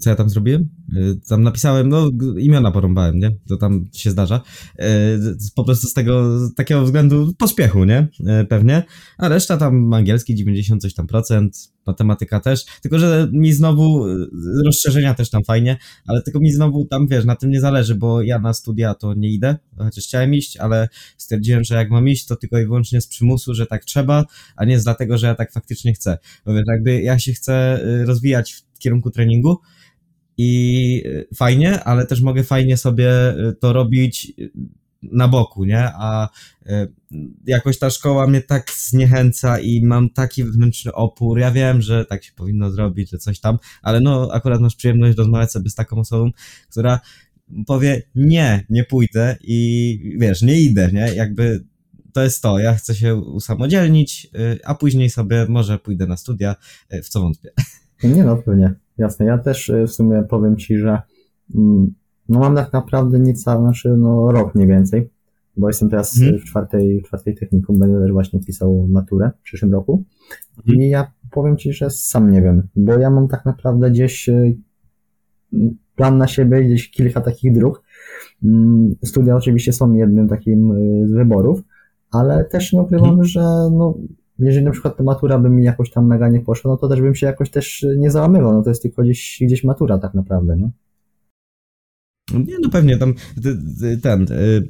[0.01, 0.69] co ja tam zrobiłem?
[0.97, 3.31] Y, tam napisałem, no imiona porąbałem, nie?
[3.49, 4.41] To tam się zdarza.
[4.81, 4.85] Y,
[5.55, 8.09] po prostu z tego, z takiego względu pośpiechu, nie?
[8.49, 8.83] Pewnie.
[9.19, 12.65] A reszta tam angielski 90 coś tam procent, matematyka też.
[12.83, 14.05] Tylko, że mi znowu,
[14.65, 18.23] rozszerzenia też tam fajnie, ale tylko mi znowu tam, wiesz, na tym nie zależy, bo
[18.23, 22.27] ja na studia to nie idę, chociaż chciałem iść, ale stwierdziłem, że jak mam iść,
[22.27, 24.25] to tylko i wyłącznie z przymusu, że tak trzeba,
[24.57, 26.19] a nie z dlatego, że ja tak faktycznie chcę.
[26.45, 29.61] Bo wiesz, jakby ja się chcę rozwijać w kierunku treningu
[30.39, 34.51] i y, fajnie, ale też mogę fajnie sobie y, to robić y,
[35.13, 35.91] na boku, nie?
[35.95, 36.29] A
[37.47, 41.39] jakoś ta szkoła mnie tak zniechęca i mam taki wewnętrzny opór.
[41.39, 45.19] Ja wiem, że tak się powinno zrobić, że coś tam, ale no akurat masz przyjemność
[45.19, 46.31] rozmawiać sobie z taką osobą,
[46.71, 47.01] która
[47.67, 51.15] powie nie, nie pójdę i wiesz, nie idę, nie?
[51.15, 51.65] Jakby
[52.13, 54.31] to jest to, ja chcę się usamodzielnić,
[54.65, 56.57] a później sobie może pójdę na studia,
[56.91, 57.51] w co wątpię.
[58.03, 59.27] Nie no, pewnie, jasne.
[59.27, 61.03] Ja też w sumie powiem Ci, że
[61.55, 61.95] mm,
[62.29, 65.11] no mam tak naprawdę niecały, znaczy no rok mniej więcej,
[65.57, 66.39] bo jestem teraz hmm.
[66.39, 70.05] w czwartej, czwartej technikum, będę też właśnie pisał maturę w przyszłym roku.
[70.67, 70.83] Hmm.
[70.83, 74.57] I ja powiem Ci, że sam nie wiem, bo ja mam tak naprawdę gdzieś y,
[75.97, 77.83] plan na siebie, gdzieś kilka takich dróg.
[78.45, 81.63] Mm, studia oczywiście są jednym takim y, z wyborów,
[82.11, 83.25] ale też nie ukrywam, hmm.
[83.25, 83.41] że
[83.73, 83.95] no,
[84.39, 87.01] jeżeli na przykład ta matura by mi jakoś tam mega nie poszła, no to też
[87.01, 90.57] bym się jakoś też nie załamywał, no to jest tylko gdzieś, gdzieś matura tak naprawdę,
[90.57, 90.71] nie?
[92.35, 93.15] Nie, no pewnie tam
[94.03, 94.23] ten.
[94.33, 94.69] Y,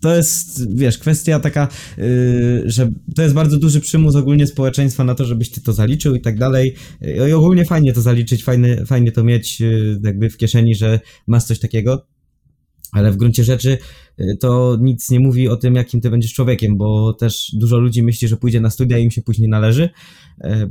[0.00, 5.14] to jest, wiesz, kwestia taka, y, że to jest bardzo duży przymus ogólnie społeczeństwa na
[5.14, 6.74] to, żebyś ty to zaliczył i tak dalej.
[7.28, 11.44] I ogólnie fajnie to zaliczyć, fajnie, fajnie to mieć y, jakby w kieszeni, że masz
[11.44, 12.06] coś takiego.
[12.92, 13.78] Ale w gruncie rzeczy
[14.40, 18.28] to nic nie mówi o tym, jakim ty będziesz człowiekiem, bo też dużo ludzi myśli,
[18.28, 19.90] że pójdzie na studia i im się później należy,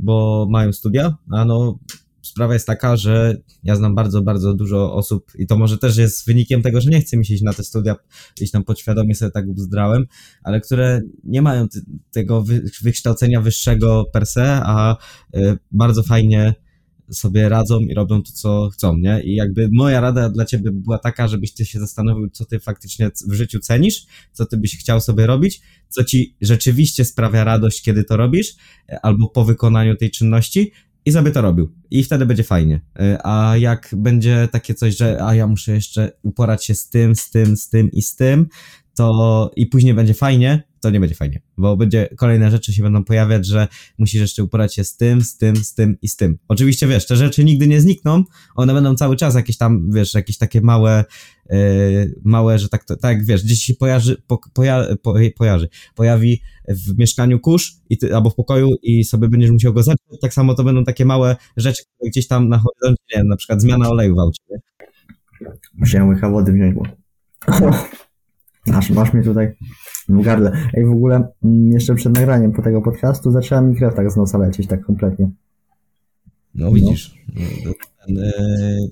[0.00, 1.78] bo mają studia, a no
[2.22, 6.26] sprawa jest taka, że ja znam bardzo, bardzo dużo osób i to może też jest
[6.26, 7.96] wynikiem tego, że nie chcę mi się iść na te studia,
[8.36, 10.06] gdzieś tam podświadomie sobie tak ubzdrałem,
[10.42, 11.66] ale które nie mają
[12.10, 12.44] tego
[12.82, 14.96] wykształcenia wyższego per se, a
[15.36, 16.54] y, bardzo fajnie
[17.10, 19.22] sobie radzą i robią to, co chcą, nie?
[19.22, 23.10] I jakby moja rada dla ciebie była taka, żebyś ty się zastanowił, co ty faktycznie
[23.28, 28.04] w życiu cenisz, co ty byś chciał sobie robić, co ci rzeczywiście sprawia radość, kiedy
[28.04, 28.54] to robisz,
[29.02, 30.72] albo po wykonaniu tej czynności
[31.04, 31.72] i sobie to robił.
[31.90, 32.80] I wtedy będzie fajnie.
[32.98, 37.16] E, a jak będzie takie coś, że a ja muszę jeszcze uporać się z tym,
[37.16, 38.46] z tym, z tym i z tym,
[38.96, 43.04] to i później będzie fajnie, to nie będzie fajnie, bo będzie kolejne rzeczy się będą
[43.04, 46.38] pojawiać, że musisz jeszcze uporać się z tym, z tym, z tym i z tym.
[46.48, 50.38] Oczywiście wiesz, te rzeczy nigdy nie znikną, one będą cały czas jakieś tam, wiesz, jakieś
[50.38, 51.04] takie małe,
[51.50, 56.42] yy, małe, że tak, to, tak wiesz, gdzieś się pojarzy, po, poja, po, pojarzy, pojawi
[56.68, 60.34] w mieszkaniu kurz i ty, albo w pokoju i sobie będziesz musiał go zacząć, tak
[60.34, 63.62] samo to będą takie małe rzeczy, które gdzieś tam na horyzoncie, nie wiem, na przykład
[63.62, 64.58] zmiana oleju w aucie, nie?
[65.74, 66.82] Musiałem łycha wody wziąć, bo...
[68.72, 69.54] Masz, masz mnie tutaj
[70.08, 70.52] w gardle.
[70.74, 74.16] Ej, w ogóle mm, jeszcze przed nagraniem po tego podcastu zaczęła mi krew tak z
[74.16, 75.30] nosa lecieć, tak kompletnie.
[76.54, 77.14] No widzisz,
[77.66, 77.72] no.
[78.22, 78.32] E,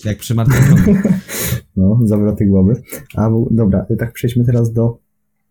[0.04, 0.34] jak przy
[1.76, 2.82] No, zawroty głowy.
[3.16, 4.98] A dobra, tak przejdźmy teraz do,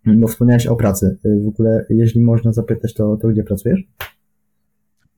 [0.05, 1.17] bo wspomniałeś o pracy.
[1.25, 3.79] E, w ogóle, jeśli można zapytać, to, to gdzie pracujesz?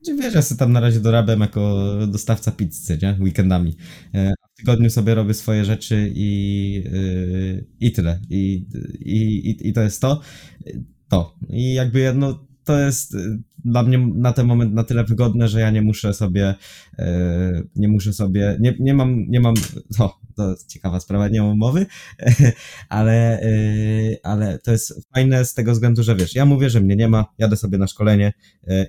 [0.07, 3.17] Wiesz, ja sobie tam na razie dorabiam jako dostawca pizzy, nie?
[3.19, 3.75] Weekendami.
[4.13, 8.19] E, w tygodniu sobie robię swoje rzeczy i, yy, i tyle.
[8.29, 8.65] I,
[8.99, 10.21] i, I to jest to.
[11.09, 11.35] To.
[11.49, 13.17] I jakby jedno, to jest
[13.65, 16.55] dla mnie na ten moment na tyle wygodne, że ja nie muszę sobie,
[17.75, 19.53] nie muszę sobie, nie, nie mam, nie mam,
[19.99, 21.85] o, to ciekawa sprawa, nie mam umowy,
[22.89, 23.41] ale,
[24.23, 27.25] ale to jest fajne z tego względu, że wiesz, ja mówię, że mnie nie ma,
[27.37, 28.33] jadę sobie na szkolenie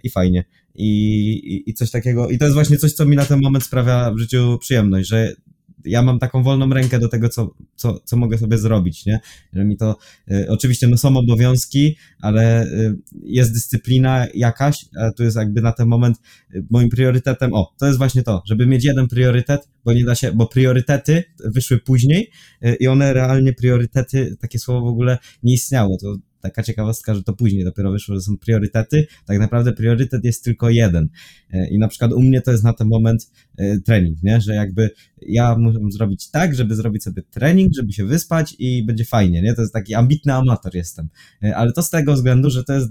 [0.02, 0.44] i fajnie.
[0.74, 3.64] I, i, i coś takiego, i to jest właśnie coś, co mi na ten moment
[3.64, 5.34] sprawia w życiu przyjemność, że
[5.84, 9.20] ja mam taką wolną rękę do tego, co, co, co mogę sobie zrobić, nie?
[9.52, 9.96] Że mi to,
[10.30, 15.72] y, oczywiście no są obowiązki, ale y, jest dyscyplina jakaś, a tu jest jakby na
[15.72, 16.16] ten moment
[16.54, 20.14] y, moim priorytetem, o, to jest właśnie to, żeby mieć jeden priorytet, bo nie da
[20.14, 22.30] się, bo priorytety wyszły później
[22.64, 27.22] y, i one realnie priorytety, takie słowo w ogóle nie istniało, to taka ciekawostka, że
[27.22, 29.06] to później dopiero wyszło, że są priorytety.
[29.26, 31.08] Tak naprawdę priorytet jest tylko jeden.
[31.50, 34.40] E, I na przykład u mnie to jest na ten moment e, trening, nie?
[34.40, 34.90] Że jakby
[35.22, 39.54] ja muszę zrobić tak, żeby zrobić sobie trening, żeby się wyspać i będzie fajnie, nie?
[39.54, 41.08] To jest taki ambitny amator jestem.
[41.44, 42.88] E, ale to z tego względu, że to jest,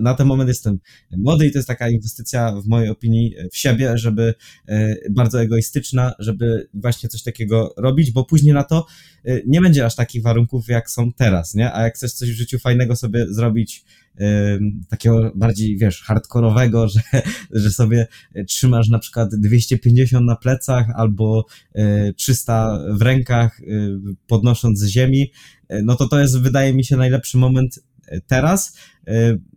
[0.00, 0.78] na ten moment jestem
[1.16, 4.34] młody i to jest taka inwestycja w mojej opinii w siebie, żeby
[5.10, 8.86] bardzo egoistyczna, żeby właśnie coś takiego robić, bo później na to
[9.46, 11.72] nie będzie aż takich warunków, jak są teraz, nie?
[11.72, 13.84] A jak chcesz coś w życiu fajnego sobie zrobić,
[14.88, 17.00] takiego bardziej, wiesz, hardkorowego, że,
[17.50, 18.06] że sobie
[18.46, 21.46] trzymasz na przykład 250 na plecach albo
[22.16, 23.64] 300 e, w rękach, e,
[24.26, 25.32] podnosząc z ziemi,
[25.68, 27.80] e, no to to jest, wydaje mi się, najlepszy moment
[28.26, 28.76] teraz,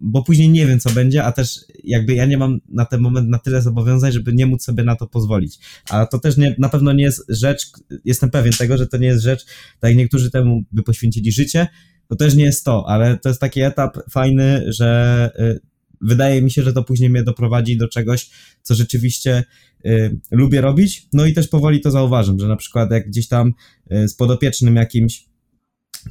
[0.02, 3.30] bo później nie wiem, co będzie, a też jakby ja nie mam na ten moment
[3.30, 5.60] na tyle zobowiązań, żeby nie móc sobie na to pozwolić.
[5.89, 7.65] A to też nie, na pewno nie jest rzecz,
[8.06, 9.45] jestem pewien tego, że to nie jest rzecz,
[9.80, 11.67] tak jak niektórzy temu by poświęcili życie,
[12.13, 15.60] to też nie jest to, ale to jest taki etap fajny, że y,
[16.02, 18.30] wydaje mi się, że to później mnie doprowadzi do czegoś,
[18.62, 19.43] co rzeczywiście
[19.86, 21.08] y, lubię robić.
[21.13, 23.54] No i też powoli to zauważam, że na przykład jak gdzieś tam
[23.93, 25.26] y, z podopiecznym jakimś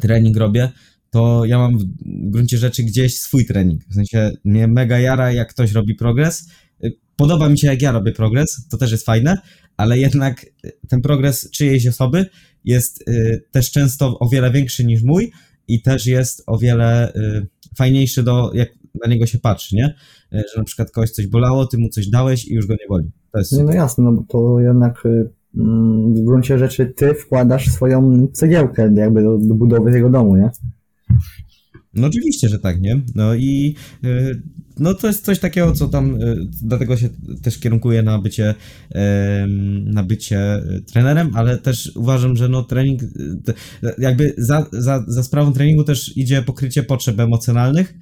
[0.00, 0.72] trening robię,
[1.10, 1.84] to ja mam w
[2.30, 3.82] gruncie rzeczy gdzieś swój trening.
[3.88, 6.48] W sensie mnie mega jara, jak ktoś robi progres.
[7.16, 9.38] Podoba mi się, jak ja robię progres, to też jest fajne,
[9.76, 10.46] ale jednak
[10.88, 12.26] ten progres czyjejś osoby
[12.64, 13.04] jest
[13.50, 15.32] też często o wiele większy niż mój
[15.68, 17.46] i też jest o wiele y,
[17.76, 18.68] fajniejszy do, jak
[19.04, 19.94] na niego się patrzy, nie?
[20.32, 22.86] Y, że na przykład kogoś coś bolało, ty mu coś dałeś i już go nie
[22.88, 23.10] boli.
[23.32, 27.14] To jest nie, no jasne, no bo to jednak y, mm, w gruncie rzeczy ty
[27.14, 30.50] wkładasz swoją cegiełkę jakby do, do budowy tego domu, nie?
[31.94, 33.00] No oczywiście, że tak, nie?
[33.14, 33.74] No i
[34.04, 34.42] y,
[34.78, 37.08] no to jest coś takiego, co tam, y, dlatego się
[37.42, 38.54] też kierunkuje na bycie,
[39.84, 40.62] na bycie
[40.92, 43.00] trenerem, ale też uważam, że no trening,
[43.98, 47.94] jakby za, za, za sprawą treningu też idzie pokrycie potrzeb emocjonalnych,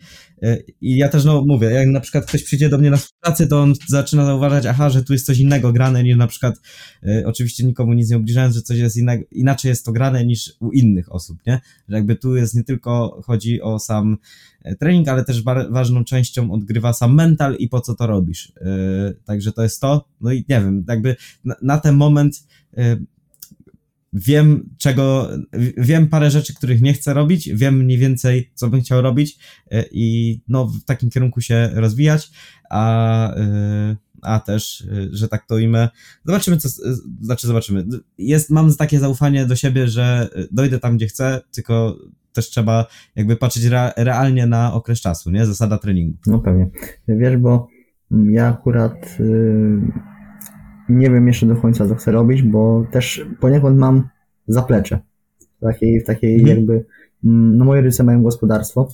[0.80, 3.60] i ja też, no mówię, jak na przykład ktoś przyjdzie do mnie na pracę, to
[3.60, 6.60] on zaczyna zauważać, aha, że tu jest coś innego grane niż na przykład,
[7.02, 10.52] y, oczywiście nikomu nic nie ubliżając, że coś jest innego, inaczej jest to grane niż
[10.60, 11.60] u innych osób, nie?
[11.88, 14.18] Że jakby tu jest nie tylko chodzi o sam
[14.62, 18.46] e, trening, ale też ważną częścią odgrywa sam mental i po co to robisz.
[18.46, 22.46] Y, także to jest to, no i nie wiem, jakby na, na ten moment
[22.78, 23.04] y,
[24.12, 25.28] wiem czego,
[25.76, 29.38] wiem parę rzeczy, których nie chcę robić, wiem mniej więcej, co bym chciał robić
[29.70, 32.30] e, i no w takim kierunku się rozwijać,
[32.70, 35.88] a, e, a też, e, że tak to ujmę,
[36.24, 36.68] zobaczymy co,
[37.20, 37.86] znaczy zobaczymy,
[38.18, 41.98] jest, mam takie zaufanie do siebie, że dojdę tam, gdzie chcę, tylko
[42.32, 42.86] też trzeba
[43.16, 45.46] jakby patrzeć re, realnie na okres czasu, nie?
[45.46, 46.18] Zasada treningu.
[46.26, 46.70] No pewnie.
[47.08, 47.68] Wiesz, bo
[48.10, 50.09] ja akurat yy
[50.90, 54.08] nie wiem jeszcze do końca, co chcę robić, bo też poniekąd mam
[54.46, 54.98] zaplecze.
[55.58, 56.56] W takiej, w takiej mhm.
[56.56, 56.84] jakby,
[57.24, 58.88] mm, no moje rodzice mają gospodarstwo,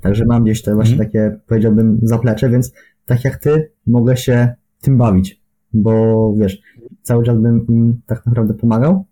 [0.00, 1.08] także mam gdzieś te właśnie mhm.
[1.08, 2.72] takie, powiedziałbym, zaplecze, więc
[3.06, 5.40] tak jak ty, mogę się tym bawić,
[5.72, 6.62] bo wiesz,
[7.02, 9.04] cały czas bym im tak naprawdę pomagał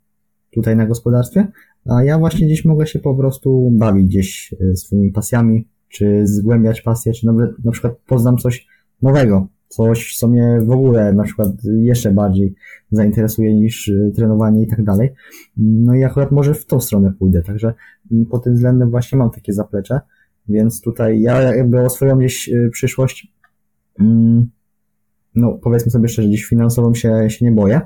[0.51, 1.47] tutaj na gospodarstwie,
[1.91, 6.83] a ja właśnie gdzieś mogę się po prostu bawić gdzieś e, swoimi pasjami, czy zgłębiać
[6.83, 8.67] pasję, czy nawet na przykład poznam coś
[9.03, 12.55] nowego, coś, co mnie w ogóle na przykład jeszcze bardziej
[12.91, 15.13] zainteresuje niż y, trenowanie i tak dalej.
[15.57, 17.75] No i akurat może w tą stronę pójdę, także
[18.13, 20.01] mm, pod tym względem właśnie mam takie zaplecze,
[20.49, 23.33] więc tutaj ja jakby o swoją gdzieś y, przyszłość,
[24.01, 24.51] mm,
[25.35, 27.81] no powiedzmy sobie szczerze, gdzieś finansową się, się nie boję,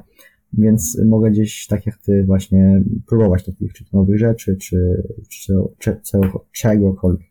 [0.52, 6.00] więc mogę gdzieś tak jak ty właśnie próbować takich czy nowych rzeczy, czy, czy, czy,
[6.02, 6.20] czy
[6.52, 7.27] czegokolwiek.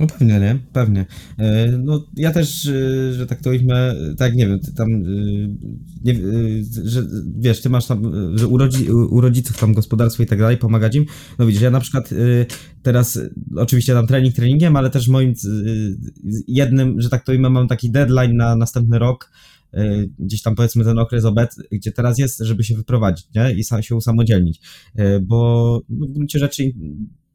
[0.00, 0.58] No pewnie, nie?
[0.72, 1.06] Pewnie.
[1.38, 4.98] E, no ja też, e, że tak to ujmę, tak nie wiem, ty tam, e,
[6.04, 6.14] nie,
[6.84, 7.06] że
[7.38, 10.94] wiesz, ty masz tam, że u, rodzi, u rodziców tam gospodarstwo i tak dalej, pomagać
[10.94, 11.06] im.
[11.38, 12.10] No widzisz, ja na przykład
[12.82, 13.20] teraz,
[13.56, 15.34] oczywiście tam trening treningiem, ale też moim
[16.48, 19.30] jednym, że tak to ujmę, mam taki deadline na następny rok,
[20.18, 23.52] gdzieś tam powiedzmy ten okres obecny, gdzie teraz jest, żeby się wyprowadzić, nie?
[23.52, 24.60] I sam się usamodzielnić.
[25.22, 26.72] Bo no, w gruncie rzeczy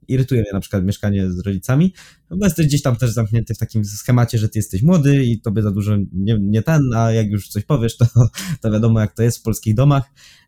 [0.07, 1.93] irytuje mnie na przykład mieszkanie z rodzicami,
[2.29, 5.41] no bo jesteś gdzieś tam też zamknięty w takim schemacie, że ty jesteś młody i
[5.41, 8.05] tobie za dużo nie, nie ten, a jak już coś powiesz, to,
[8.61, 10.03] to wiadomo jak to jest w polskich domach.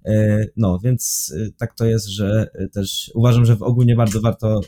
[0.05, 4.21] E, no, więc e, tak to jest, że e, też uważam, że w ogóle bardzo
[4.21, 4.61] warto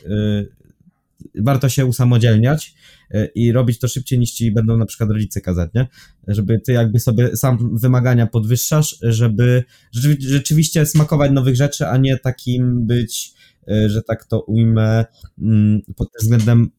[1.34, 2.74] warto się usamodzielniać
[3.34, 5.86] i robić to szybciej niż ci będą na przykład rodzice kazać, nie?
[6.28, 9.64] Żeby ty jakby sobie sam wymagania podwyższasz, żeby
[10.20, 13.32] rzeczywiście smakować nowych rzeczy, a nie takim być
[13.86, 15.04] że tak to ujmę,
[15.38, 16.70] mm, pod tym względem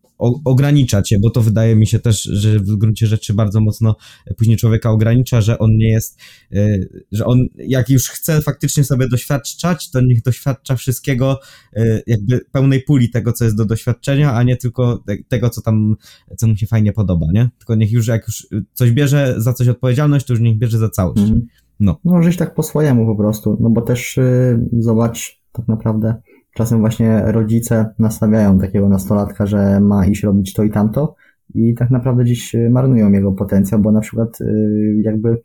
[0.46, 3.96] ogranicza cię, bo to wydaje mi się też, że w gruncie rzeczy bardzo mocno
[4.38, 6.20] później człowieka ogranicza, że on nie jest,
[6.54, 6.68] e,
[7.12, 11.40] że on jak już chce faktycznie sobie doświadczać, to niech doświadcza wszystkiego,
[11.74, 15.96] e, jakby pełnej puli tego, co jest do doświadczenia, a nie tylko tego, co tam,
[16.38, 17.50] co mu się fajnie podoba, nie?
[17.58, 20.90] Tylko niech już, jak już coś bierze za coś odpowiedzialność, to już niech bierze za
[20.90, 21.22] całość.
[21.22, 21.42] Mm.
[21.80, 22.00] No.
[22.06, 26.16] No, tak po swojemu po prostu, no bo też yy, zobacz, tak naprawdę
[26.60, 31.16] czasem właśnie rodzice nastawiają takiego nastolatka, że ma iść robić to i tamto
[31.56, 35.42] i tak naprawdę dziś y, marnują jego potencjał, bo na przykład y, jakby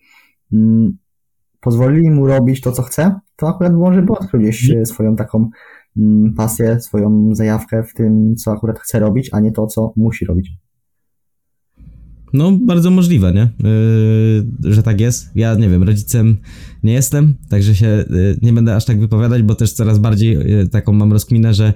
[0.53, 0.97] mm,
[1.61, 5.51] pozwolili mu robić to, co chce, to akurat może by odkrył gdzieś y, swoją taką
[5.97, 10.25] mm, pasję, swoją zajawkę w tym, co akurat chce robić, a nie to, co musi
[10.25, 10.51] robić.
[12.35, 13.49] No, bardzo możliwe, nie?
[14.65, 15.31] Yy, że tak jest.
[15.35, 16.37] Ja nie wiem, rodzicem
[16.83, 20.69] nie jestem, także się yy, nie będę aż tak wypowiadać, bo też coraz bardziej yy,
[20.69, 21.73] taką mam rozkminę, że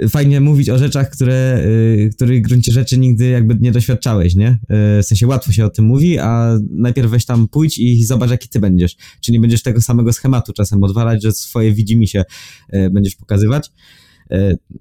[0.00, 1.66] yy, fajnie mówić o rzeczach, które,
[1.96, 4.46] yy, których w gruncie rzeczy nigdy jakby nie doświadczałeś, nie?
[4.46, 8.30] Yy, w sensie łatwo się o tym mówi, a najpierw weź tam pójdź i zobacz,
[8.30, 8.96] jaki ty będziesz.
[9.20, 12.24] Czy nie będziesz tego samego schematu czasem odwalać, że swoje widzimy się
[12.90, 13.70] będziesz pokazywać.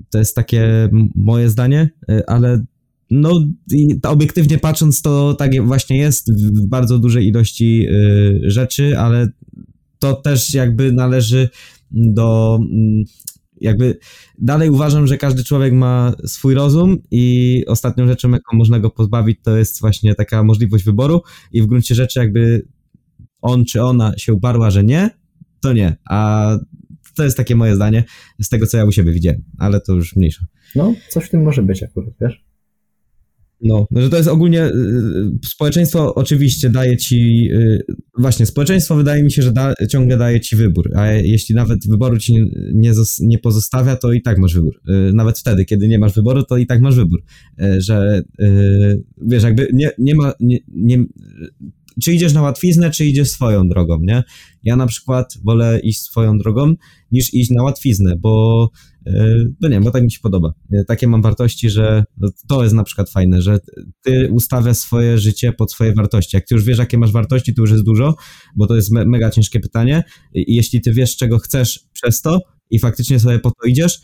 [0.09, 1.89] To jest takie moje zdanie,
[2.27, 2.63] ale
[3.09, 3.45] no,
[4.03, 9.27] obiektywnie patrząc, to tak właśnie jest w bardzo dużej ilości y, rzeczy, ale
[9.99, 11.49] to też jakby należy
[11.91, 12.59] do.
[12.61, 13.03] Mm,
[13.61, 13.97] jakby
[14.37, 19.39] dalej uważam, że każdy człowiek ma swój rozum i ostatnią rzeczą, jaką można go pozbawić,
[19.43, 22.67] to jest właśnie taka możliwość wyboru i w gruncie rzeczy jakby
[23.41, 25.09] on czy ona się uparła, że nie,
[25.59, 26.49] to nie, a
[27.15, 28.03] to jest takie moje zdanie
[28.41, 30.45] z tego, co ja u siebie widziałem, ale to już mniejsze.
[30.75, 32.48] No, coś w tym może być akurat, wiesz?
[33.61, 34.71] No, że to jest ogólnie y,
[35.45, 37.81] społeczeństwo oczywiście daje ci y,
[38.17, 42.17] właśnie społeczeństwo wydaje mi się, że da, ciągle daje ci wybór, a jeśli nawet wyboru
[42.17, 44.81] ci nie, nie, nie, pozostawia, to i tak masz wybór.
[44.89, 47.23] Y, nawet wtedy, kiedy nie masz wyboru, to i tak masz wybór,
[47.77, 48.21] że
[49.21, 51.05] wiesz, jakby nie, nie ma nie, nie
[52.03, 54.23] czy idziesz na łatwiznę, czy idziesz swoją drogą, nie?
[54.63, 56.73] Ja na przykład wolę iść swoją drogą,
[57.11, 58.69] niż iść na łatwiznę, bo
[59.61, 60.53] no nie, bo tak mi się podoba.
[60.87, 63.59] Takie mam wartości, że no, to jest na przykład fajne, że
[64.03, 66.37] ty ustawiasz swoje życie pod swoje wartości.
[66.37, 68.15] Jak ty już wiesz, jakie masz wartości, to już jest dużo,
[68.55, 70.03] bo to jest me mega ciężkie pytanie.
[70.33, 72.39] I jeśli ty wiesz, czego chcesz przez to
[72.69, 73.99] i faktycznie sobie po to idziesz,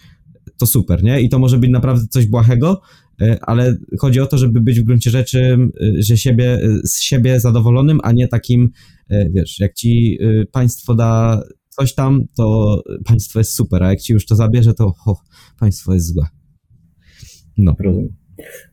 [0.58, 1.22] to super, nie?
[1.22, 2.82] I to może być naprawdę coś błahego,
[3.22, 5.58] E, ale chodzi o to, żeby być w gruncie rzeczy
[6.00, 8.70] że siebie, z siebie zadowolonym, a nie takim,
[9.10, 11.42] e, wiesz, jak ci e, państwo da
[11.80, 15.18] coś tam, to państwo jest super, a jak ci już to zabierze, to ho,
[15.60, 16.26] państwo jest złe.
[17.58, 17.76] No.
[17.80, 18.16] Rozumiem.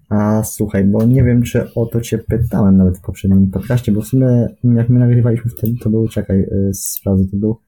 [0.08, 4.02] A słuchaj, bo nie wiem, czy o to cię pytałem nawet w poprzednim podcaście, bo
[4.02, 7.58] w sumie jak my nagrywaliśmy wtedy, to był, czekaj, sprawdzę, to był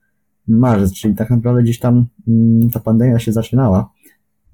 [0.47, 3.91] marzec, czyli tak naprawdę gdzieś tam mm, ta pandemia się zaczynała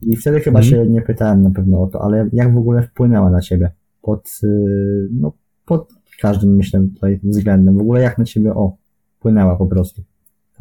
[0.01, 0.69] i wtedy chyba mm.
[0.69, 3.71] się nie pytałem na pewno o to, ale jak w ogóle wpłynęła na ciebie?
[4.01, 5.33] Pod, y, no,
[5.65, 7.77] pod każdym, myślę, tutaj względem.
[7.77, 8.77] W ogóle jak na ciebie, o,
[9.17, 10.03] wpłynęła po prostu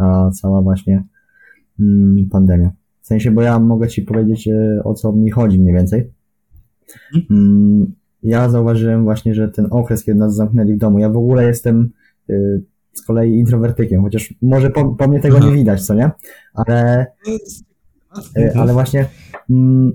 [0.01, 1.05] ta cała właśnie
[1.81, 2.71] mm, pandemia.
[3.01, 6.13] W sensie, bo ja mogę ci powiedzieć, y, o co mi chodzi mniej więcej.
[7.31, 7.93] Mm,
[8.23, 11.91] ja zauważyłem właśnie, że ten okres, kiedy nas zamknęli w domu, ja w ogóle jestem
[12.31, 15.47] y, z kolei introwertykiem, chociaż może po, po mnie tego Aha.
[15.47, 16.11] nie widać, co nie?
[16.55, 17.07] Ale
[18.37, 19.07] E, ale właśnie
[19.51, 19.93] mm,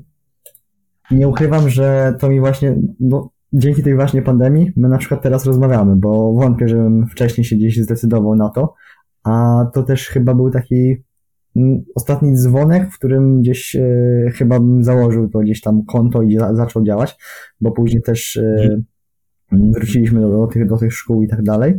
[1.11, 5.45] nie ukrywam, że to mi właśnie, no, dzięki tej właśnie pandemii, my na przykład teraz
[5.45, 8.73] rozmawiamy, bo wątpię, żebym wcześniej się gdzieś zdecydował na to,
[9.25, 10.95] a to też chyba był taki
[11.55, 16.37] mm, ostatni dzwonek, w którym gdzieś e, chyba bym założył to gdzieś tam konto i
[16.37, 17.17] za, zaczął działać,
[17.61, 18.81] bo później też e,
[19.51, 21.77] wróciliśmy do, do, tych, do tych szkół i tak dalej.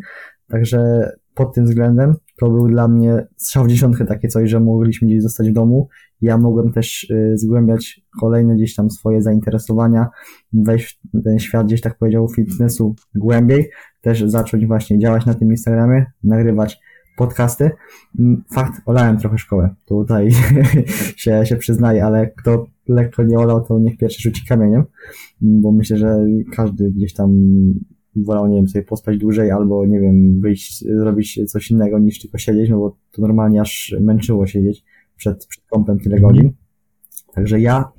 [0.48, 5.08] Także pod tym względem to był dla mnie strzał w dziesiątkę takie coś, że mogliśmy
[5.08, 5.88] gdzieś zostać w domu.
[6.20, 10.08] Ja mogłem też y, zgłębiać kolejne gdzieś tam swoje zainteresowania,
[10.52, 13.70] wejść w ten świat gdzieś tak powiedział fitnessu głębiej,
[14.00, 16.80] też zacząć właśnie działać na tym Instagramie, nagrywać
[17.16, 17.70] podcasty.
[18.18, 19.74] Mm, fakt, olałem trochę szkołę.
[19.86, 20.30] Tutaj
[21.16, 24.84] się, się przyznaję, ale kto lekko nie olał, to niech pierwszy rzuci kamieniem,
[25.40, 27.30] bo myślę, że każdy gdzieś tam
[28.16, 32.38] wolał, nie wiem, sobie pospać dłużej albo, nie wiem, wyjść, zrobić coś innego niż tylko
[32.38, 34.84] siedzieć, no bo to normalnie aż męczyło siedzieć
[35.16, 36.52] przed, przed kąpem tyle godzin.
[37.34, 37.92] Także ja,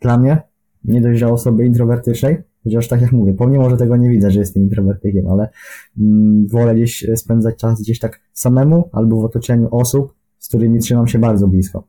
[0.00, 0.42] dla mnie,
[0.84, 4.30] nie dość, że osoby introwertycznej, chociaż tak jak mówię, po mnie może tego nie widzę,
[4.30, 5.48] że jestem introwertykiem, ale
[5.98, 11.08] mm, wolę gdzieś spędzać czas gdzieś tak samemu albo w otoczeniu osób, z którymi trzymam
[11.08, 11.86] się bardzo blisko.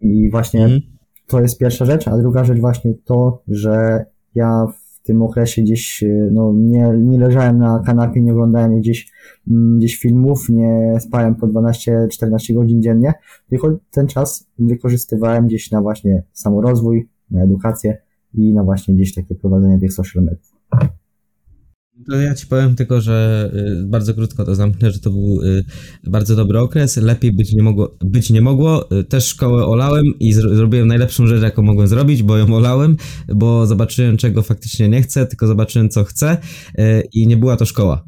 [0.00, 0.80] I właśnie mm.
[1.26, 4.66] to jest pierwsza rzecz, a druga rzecz właśnie to, że ja
[5.02, 9.12] w tym okresie gdzieś e, no, nie, nie leżałem na kanapie, nie oglądałem gdzieś,
[9.50, 13.12] mm, gdzieś filmów, nie spałem po 12-14 godzin dziennie,
[13.48, 17.98] tylko ten czas wykorzystywałem gdzieś na właśnie samorozwój, na edukację
[18.34, 20.51] i na właśnie gdzieś takie prowadzenie tych social mediów.
[22.10, 23.50] To ja ci powiem tylko, że
[23.82, 25.64] y, bardzo krótko to zamknę, że to był y,
[26.06, 26.96] bardzo dobry okres.
[26.96, 27.96] Lepiej być nie mogło.
[28.04, 28.98] Być nie mogło.
[28.98, 32.96] Y, też szkołę olałem i zrobiłem najlepszą rzecz, jaką mogłem zrobić, bo ją olałem,
[33.34, 36.36] bo zobaczyłem, czego faktycznie nie chcę, tylko zobaczyłem, co chcę
[37.12, 38.04] i nie była to szkoła.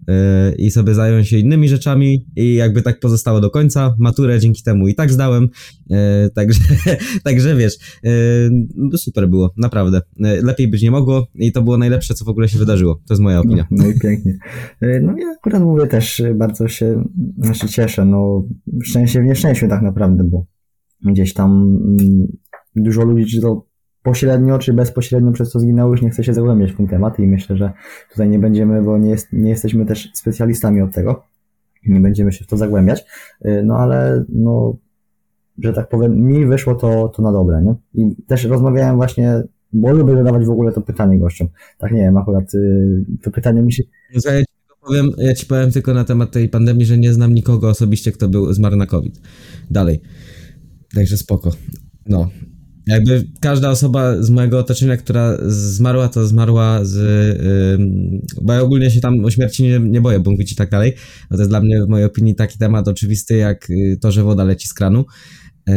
[0.58, 3.94] I sobie zająłem się innymi rzeczami i jakby tak pozostało do końca.
[3.98, 5.48] Maturę dzięki temu i tak zdałem.
[6.34, 6.60] Także,
[7.24, 7.74] także wiesz,
[8.96, 10.00] super było, naprawdę.
[10.18, 12.94] Lepiej być nie mogło i to było najlepsze, co w ogóle się wydarzyło.
[12.94, 13.66] To jest moja opinia.
[13.74, 14.38] No, i pięknie.
[14.80, 17.04] E, no ja akurat mówię też e, bardzo się
[17.38, 18.44] znaczy cieszę, no
[18.82, 20.44] szczęście w nieszczęściu tak naprawdę, bo
[21.04, 22.26] gdzieś tam mm,
[22.76, 23.66] dużo ludzi, czy to
[24.02, 27.26] pośrednio, czy bezpośrednio przez to zginęło, już nie chce się zagłębiać w ten temat i
[27.26, 27.72] myślę, że
[28.10, 31.24] tutaj nie będziemy, bo nie, jest, nie jesteśmy też specjalistami od tego,
[31.86, 33.04] nie będziemy się w to zagłębiać,
[33.40, 34.76] e, no ale no,
[35.58, 37.74] że tak powiem, mi wyszło to, to na dobre, nie?
[37.94, 39.42] I też rozmawiałem właśnie
[39.74, 41.48] bo zadawać w ogóle to pytanie gościom.
[41.78, 43.82] Tak nie wiem, akurat y, to pytanie mi się...
[44.14, 44.46] Ja ci,
[44.86, 48.28] powiem, ja ci powiem tylko na temat tej pandemii, że nie znam nikogo osobiście, kto
[48.28, 49.20] był zmarł na COVID.
[49.70, 50.00] Dalej.
[50.94, 51.50] Także spoko.
[52.06, 52.30] No.
[52.86, 56.96] Jakby każda osoba z mojego otoczenia, która zmarła, to zmarła z...
[57.78, 60.70] Yy, bo ja ogólnie się tam o śmierci nie, nie boję, bo mówić i tak
[60.70, 60.92] dalej.
[61.30, 64.22] No to jest dla mnie w mojej opinii taki temat oczywisty, jak y, to, że
[64.22, 65.04] woda leci z kranu.
[65.66, 65.74] Yy,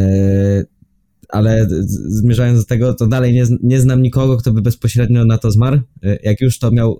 [1.28, 1.66] ale
[2.06, 5.80] zmierzając do tego, to dalej nie, nie znam nikogo, kto by bezpośrednio na to zmarł.
[6.22, 6.98] Jak już to miał,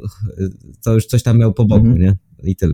[0.84, 1.98] to już coś tam miał po boku, -hmm.
[1.98, 2.16] nie?
[2.42, 2.72] I tyle.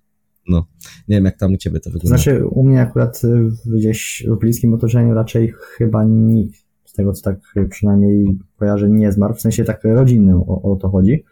[0.49, 0.67] no,
[1.09, 2.17] nie wiem jak tam u ciebie to wygląda.
[2.17, 3.23] Znaczy u mnie akurat
[3.67, 7.41] gdzieś w bliskim otoczeniu raczej chyba nikt z tego co tak
[7.71, 11.25] przynajmniej kojarzę nie zmarł, w sensie tak rodzinnym o, o to chodzi.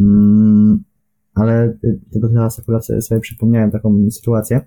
[0.00, 0.84] Mm,
[1.34, 1.78] ale
[2.12, 4.60] tylko teraz akurat sobie przypomniałem taką sytuację.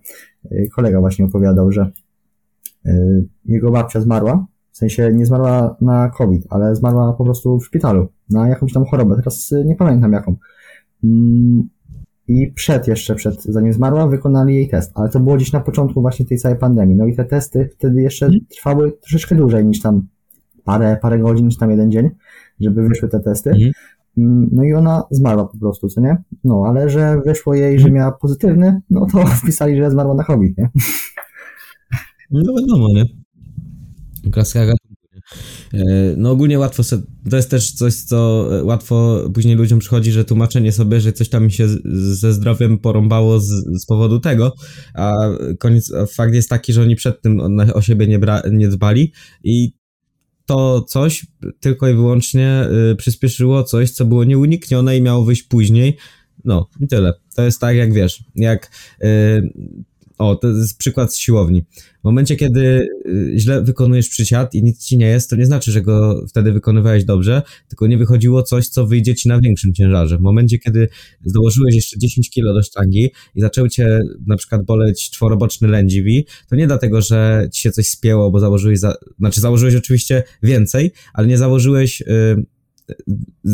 [0.76, 1.91] Kolega właśnie opowiadał, że
[3.45, 8.07] jego babcia zmarła, w sensie nie zmarła na COVID, ale zmarła po prostu w szpitalu,
[8.30, 10.36] na jakąś tam chorobę, teraz nie pamiętam jaką.
[11.03, 11.69] Mm,
[12.28, 16.01] I przed jeszcze, przed, zanim zmarła, wykonali jej test, ale to było gdzieś na początku
[16.01, 16.95] właśnie tej całej pandemii.
[16.95, 18.45] No i te testy wtedy jeszcze mhm.
[18.49, 20.07] trwały troszeczkę dłużej niż tam
[20.63, 22.09] parę, parę godzin, czy tam jeden dzień,
[22.59, 23.49] żeby wyszły te testy.
[23.49, 23.71] Mhm.
[24.17, 26.17] Mm, no i ona zmarła po prostu, co nie?
[26.43, 30.57] No, ale że wyszło jej, że miała pozytywny, no to wpisali, że zmarła na COVID,
[30.57, 30.69] nie?
[32.32, 33.22] No wiadomo, nie?
[34.32, 35.03] Klasyka gatunku?
[35.74, 35.80] E,
[36.17, 40.71] no ogólnie łatwo se, to jest też coś, co łatwo później ludziom przychodzi, że tłumaczenie
[40.71, 43.49] sobie, że coś tam się ze zdrowiem porąbało z,
[43.82, 44.55] z powodu tego,
[44.93, 45.13] a
[45.59, 47.39] koniec, fakt jest taki, że oni przed tym
[47.74, 49.13] o siebie nie, bra, nie dbali
[49.43, 49.74] i
[50.45, 51.26] to coś
[51.59, 55.97] tylko i wyłącznie y, przyspieszyło coś, co było nieuniknione i miało wyjść później.
[56.45, 57.13] No i tyle.
[57.36, 58.71] To jest tak, jak wiesz, jak
[59.03, 59.53] y,
[60.18, 61.64] o, to jest przykład z siłowni.
[62.01, 65.72] W momencie, kiedy y, źle wykonujesz przysiad i nic ci nie jest, to nie znaczy,
[65.72, 70.18] że go wtedy wykonywałeś dobrze, tylko nie wychodziło coś, co wyjdzie ci na większym ciężarze.
[70.18, 70.88] W momencie, kiedy
[71.26, 76.55] założyłeś jeszcze 10 kilo do sztangi i zaczął cię na przykład boleć czworoboczny lędźwi, to
[76.55, 81.28] nie dlatego, że ci się coś spięło, bo założyłeś, za, znaczy założyłeś oczywiście więcej, ale
[81.28, 82.05] nie założyłeś y,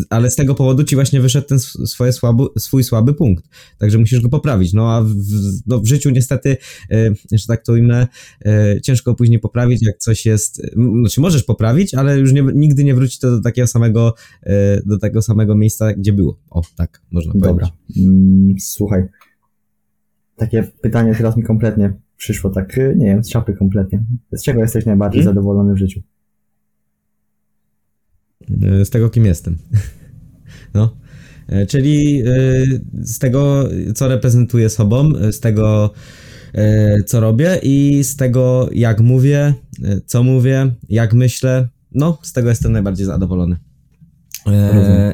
[0.09, 3.45] ale z tego powodu ci właśnie wyszedł ten swoje słaby, swój słaby punkt.
[3.77, 4.73] Także musisz go poprawić.
[4.73, 5.13] No a w,
[5.67, 6.57] no, w życiu niestety,
[6.91, 8.07] e, że tak to ujmę,
[8.45, 10.61] e, ciężko później poprawić, jak coś jest,
[11.01, 14.13] znaczy możesz poprawić, ale już nie, nigdy nie wróci to do takiego samego,
[14.43, 16.39] e, do tego samego miejsca, gdzie było.
[16.49, 17.49] O, tak, można Dobra.
[17.49, 17.73] powiedzieć.
[17.97, 19.03] Mm, słuchaj,
[20.35, 24.03] takie pytanie teraz mi kompletnie przyszło, tak, nie wiem, z czapy kompletnie.
[24.31, 25.35] Z czego jesteś najbardziej hmm?
[25.35, 26.01] zadowolony w życiu?
[28.61, 29.57] E, z tego, kim jestem.
[30.73, 30.97] No.
[31.47, 32.25] E, czyli e,
[32.93, 35.93] z tego, co reprezentuję sobą, z tego,
[37.05, 39.53] co robię i z tego, jak mówię,
[40.05, 41.67] co mówię, jak myślę.
[41.91, 43.55] No, z tego jestem najbardziej zadowolony.
[44.45, 45.13] Rozumiem.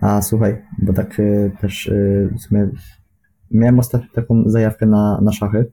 [0.00, 1.20] A słuchaj, bo tak
[1.60, 1.90] też
[2.36, 2.68] w sumie
[3.50, 5.72] miałem ostatnio taką zajawkę na, na szachy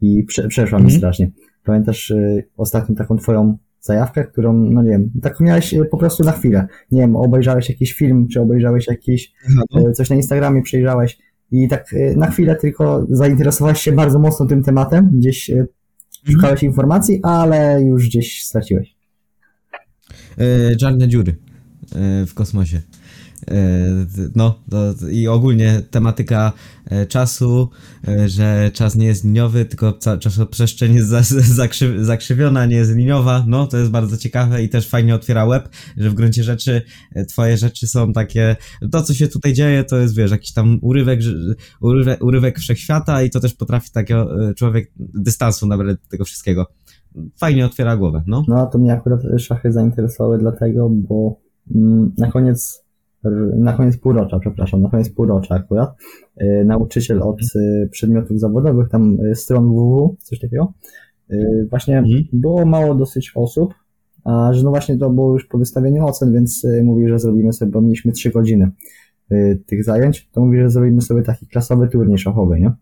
[0.00, 0.98] i prze, przeszła mi mm.
[0.98, 1.30] strasznie.
[1.64, 2.12] Pamiętasz
[2.56, 3.58] ostatnio taką twoją
[3.88, 6.66] zajawkę, którą, no nie wiem, tak miałeś e, po prostu na chwilę.
[6.90, 9.92] Nie wiem, obejrzałeś jakiś film, czy obejrzałeś jakiś, no.
[9.92, 11.18] coś na Instagramie przejrzałeś
[11.50, 15.68] i tak e, na chwilę tylko zainteresowałeś się bardzo mocno tym tematem, gdzieś mhm.
[16.24, 18.96] szukałeś informacji, ale już gdzieś straciłeś.
[20.38, 21.36] Yy, czarne dziury
[22.26, 22.80] w kosmosie.
[23.46, 24.60] E, no,
[25.10, 26.52] i ogólnie tematyka
[26.90, 27.68] e, czasu,
[28.08, 31.08] e, że czas nie jest liniowy, tylko czasoprzestrzeń jest
[32.00, 33.44] zakrzywiona, nie jest liniowa.
[33.46, 36.82] No, to jest bardzo ciekawe i też fajnie otwiera web, że w gruncie rzeczy
[37.28, 38.56] twoje rzeczy są takie,
[38.92, 41.20] to co się tutaj dzieje, to jest, wiesz, jakiś tam urywek,
[41.80, 46.66] urywek, urywek wszechświata i to też potrafi takiego człowiek dystansu nabrać tego wszystkiego.
[47.36, 48.44] Fajnie otwiera głowę, no.
[48.48, 51.40] No, to mnie akurat szachy zainteresowały dlatego, bo
[51.74, 52.87] mm, na koniec
[53.58, 55.96] na koniec półrocza, przepraszam, na koniec półrocza akurat,
[56.40, 60.72] y, nauczyciel od y, przedmiotów zawodowych, tam y, stron www, coś takiego,
[61.70, 62.24] właśnie mhm.
[62.32, 63.74] było mało dosyć osób,
[64.24, 67.72] a że no właśnie to było już po wystawieniu ocen, więc mówi, że zrobimy sobie,
[67.72, 68.70] bo mieliśmy trzy godziny
[69.66, 72.72] tych zajęć, to mówi, że zrobimy sobie taki klasowy turniej szachowy, nie?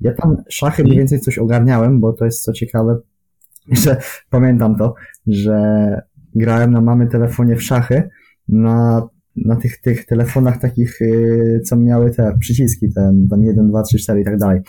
[0.00, 0.98] Ja tam szachy mniej mhm.
[0.98, 2.98] więcej coś ogarniałem, bo to jest co ciekawe,
[3.84, 3.96] że
[4.30, 4.94] pamiętam to,
[5.26, 6.02] że
[6.34, 8.08] grałem na mamy telefonie w szachy
[8.48, 9.08] na
[9.44, 13.98] na tych, tych telefonach takich, yy, co miały te przyciski, ten tam 1, 2, 3,
[13.98, 14.60] 4 i tak dalej.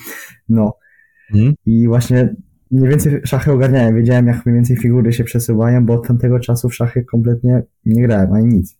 [0.49, 0.77] No.
[1.33, 1.53] Mhm.
[1.65, 2.35] I właśnie
[2.71, 6.69] mniej więcej szachy ogarniałem, wiedziałem jak mniej więcej figury się przesuwają, bo od tamtego czasu
[6.69, 8.79] w szachy kompletnie nie grałem, ani nic.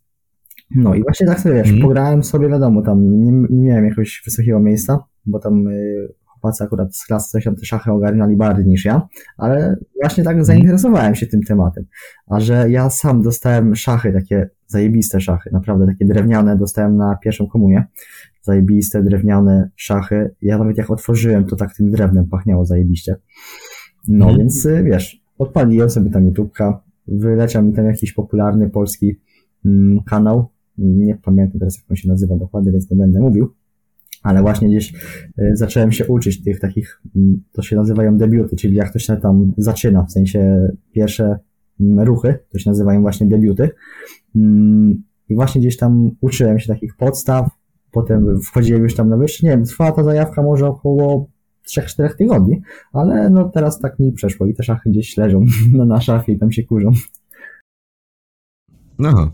[0.76, 1.82] No i właśnie tak sobie wiesz, mhm.
[1.82, 6.96] pograłem sobie wiadomo, tam nie, nie miałem jakiegoś wysokiego miejsca, bo tam yy, chłopacy akurat
[6.96, 11.26] z klasy coś tam te szachy ogarniali bardziej niż ja, ale właśnie tak zainteresowałem się
[11.26, 11.84] tym tematem.
[12.26, 17.46] A że ja sam dostałem szachy, takie zajebiste szachy, naprawdę takie drewniane, dostałem na pierwszą
[17.46, 17.84] komunię.
[18.42, 20.34] Zajebiste, drewniane szachy.
[20.42, 23.16] Ja nawet jak otworzyłem, to tak tym drewnem pachniało zajebiście.
[24.08, 24.38] No hmm.
[24.38, 26.74] więc y, wiesz, odpaliłem sobie tam YouTube'ka,
[27.08, 29.16] wyleciał mi tam jakiś popularny polski
[29.64, 33.54] mm, kanał, nie pamiętam teraz jak on się nazywa dokładnie, więc nie będę mówił,
[34.22, 34.94] ale właśnie gdzieś
[35.38, 39.16] y, zacząłem się uczyć tych takich, mm, to się nazywają debiuty, czyli jak to się
[39.16, 41.38] tam zaczyna, w sensie pierwsze
[41.80, 43.70] mm, ruchy, to się nazywają właśnie debiuty.
[44.36, 47.48] Mm, I właśnie gdzieś tam uczyłem się takich podstaw,
[47.90, 51.26] potem wchodziłem już tam na wyższy, nie wiem, trwała ta zajawka może około
[51.68, 52.62] 3-4 tygodni,
[52.92, 55.44] ale no teraz tak mi przeszło i te szachy gdzieś leżą
[55.86, 56.92] na, szafie i tam się kurzą.
[58.98, 59.30] No,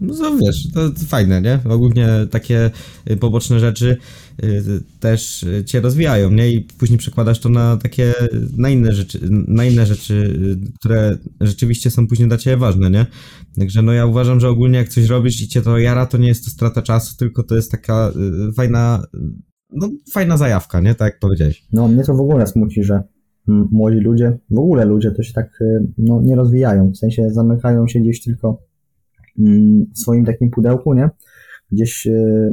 [0.00, 1.58] no to wiesz, to fajne, nie?
[1.68, 2.70] Ogólnie takie
[3.10, 3.96] y, poboczne rzeczy
[4.44, 4.62] y,
[5.00, 6.50] też cię rozwijają, nie?
[6.52, 8.14] I później przekładasz to na takie,
[8.56, 13.06] na inne rzeczy, na inne rzeczy, y, które rzeczywiście są później dla ciebie ważne, nie?
[13.58, 16.28] Także no ja uważam, że ogólnie jak coś robisz i cię to jara, to nie
[16.28, 18.12] jest to strata czasu, tylko to jest taka
[18.56, 19.02] fajna,
[19.72, 20.94] no fajna zajawka, nie?
[20.94, 21.66] Tak jak powiedziałeś.
[21.72, 23.02] No mnie to w ogóle smuci, że
[23.46, 25.58] młodzi ludzie, w ogóle ludzie to się tak
[25.98, 28.69] no, nie rozwijają, w sensie zamykają się gdzieś tylko
[29.94, 31.10] w swoim takim pudełku, nie?
[31.72, 32.52] Gdzieś e,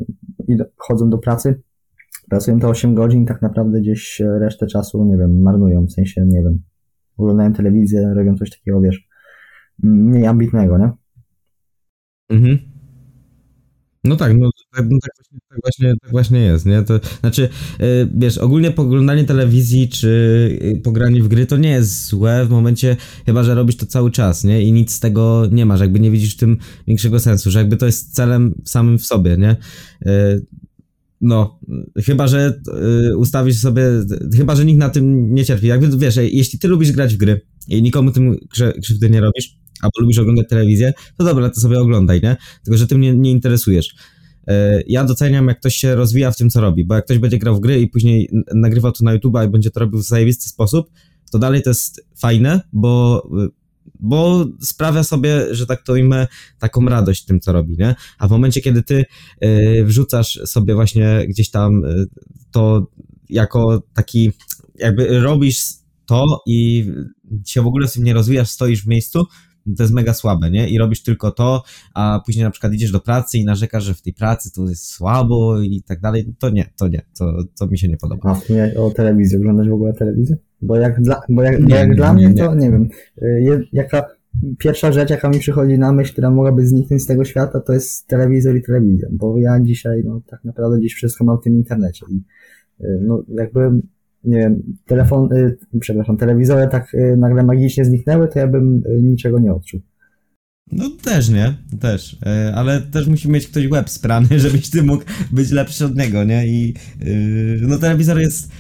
[0.78, 1.62] chodzą do pracy,
[2.30, 6.44] pracują to 8 godzin, tak naprawdę gdzieś resztę czasu, nie wiem, marnują, w sensie, nie
[6.44, 6.62] wiem,
[7.18, 9.08] oglądają telewizję, robią coś takiego, wiesz,
[9.84, 10.92] mniej ambitnego, nie?
[12.30, 12.77] Mhm.
[14.04, 16.84] No tak, no, tak, no tak, właśnie, tak, właśnie, tak właśnie jest, nie?
[16.84, 22.06] To znaczy, yy, wiesz, ogólnie poglądanie telewizji czy yy, pogranie w gry to nie jest
[22.06, 24.62] złe w momencie, chyba że robisz to cały czas, nie?
[24.62, 27.78] I nic z tego nie masz, jakby nie widzisz w tym większego sensu, że jakby
[27.78, 29.56] to jest celem samym w sobie, nie?
[30.06, 30.46] Yy,
[31.22, 31.60] no,
[32.06, 32.62] chyba, że
[33.12, 33.84] y, ustawisz sobie,
[34.38, 35.68] chyba, że nikt na tym nie cierpi.
[35.68, 38.38] Jakby, wiesz, jeśli ty lubisz grać w gry i nikomu tym
[38.82, 42.38] krzywdy nie robisz, albo lubisz oglądać telewizję, to dobra, to sobie oglądaj, nie?
[42.64, 43.96] Tylko, że tym nie, nie interesujesz.
[44.48, 47.38] E, ja doceniam, jak ktoś się rozwija w tym, co robi, bo jak ktoś będzie
[47.38, 50.50] grał w gry i później nagrywał to na YouTube i będzie to robił w zajebisty
[50.50, 50.92] sposób,
[51.32, 53.30] to dalej to jest fajne, bo,
[54.00, 56.28] bo sprawia sobie, że tak to ujmę,
[56.60, 57.96] taką radość tym, co robi, nie?
[58.18, 59.06] A w momencie, kiedy ty
[59.40, 62.06] e, wrzucasz sobie właśnie gdzieś tam e,
[62.52, 62.88] to
[63.30, 64.32] jako taki,
[64.76, 65.64] jakby robisz
[66.06, 66.86] to i
[67.46, 69.26] się w ogóle z tym nie rozwijasz, stoisz w miejscu,
[69.78, 70.70] to jest mega słabe, nie?
[70.70, 71.64] I robisz tylko to,
[71.94, 74.86] a później na przykład idziesz do pracy i narzekasz, że w tej pracy to jest
[74.86, 78.32] słabo i tak dalej, to nie, to nie, to, to mi się nie podoba.
[78.32, 80.38] A wspomniałeś o telewizji, oglądasz w ogóle telewizję?
[80.62, 82.90] Bo jak dla, bo jak, nie, jak nie, dla mnie, to nie wiem,
[83.22, 84.06] y, jaka
[84.58, 88.08] pierwsza rzecz, jaka mi przychodzi na myśl, która mogłaby zniknąć z tego świata, to jest
[88.08, 92.06] telewizor i telewizja, bo ja dzisiaj, no tak naprawdę dziś wszystko mam w tym internecie
[92.10, 92.22] i
[92.84, 93.82] y, no jakby
[94.24, 99.02] nie wiem, telefon, y, przepraszam, telewizory tak y, nagle magicznie zniknęły, to ja bym y,
[99.04, 99.82] niczego nie odczuł.
[100.72, 105.04] No też nie, też, e, ale też musi mieć ktoś łeb sprany, żebyś ty mógł
[105.32, 106.48] być lepszy od niego, nie?
[106.48, 106.74] I
[107.62, 108.52] no telewizor jest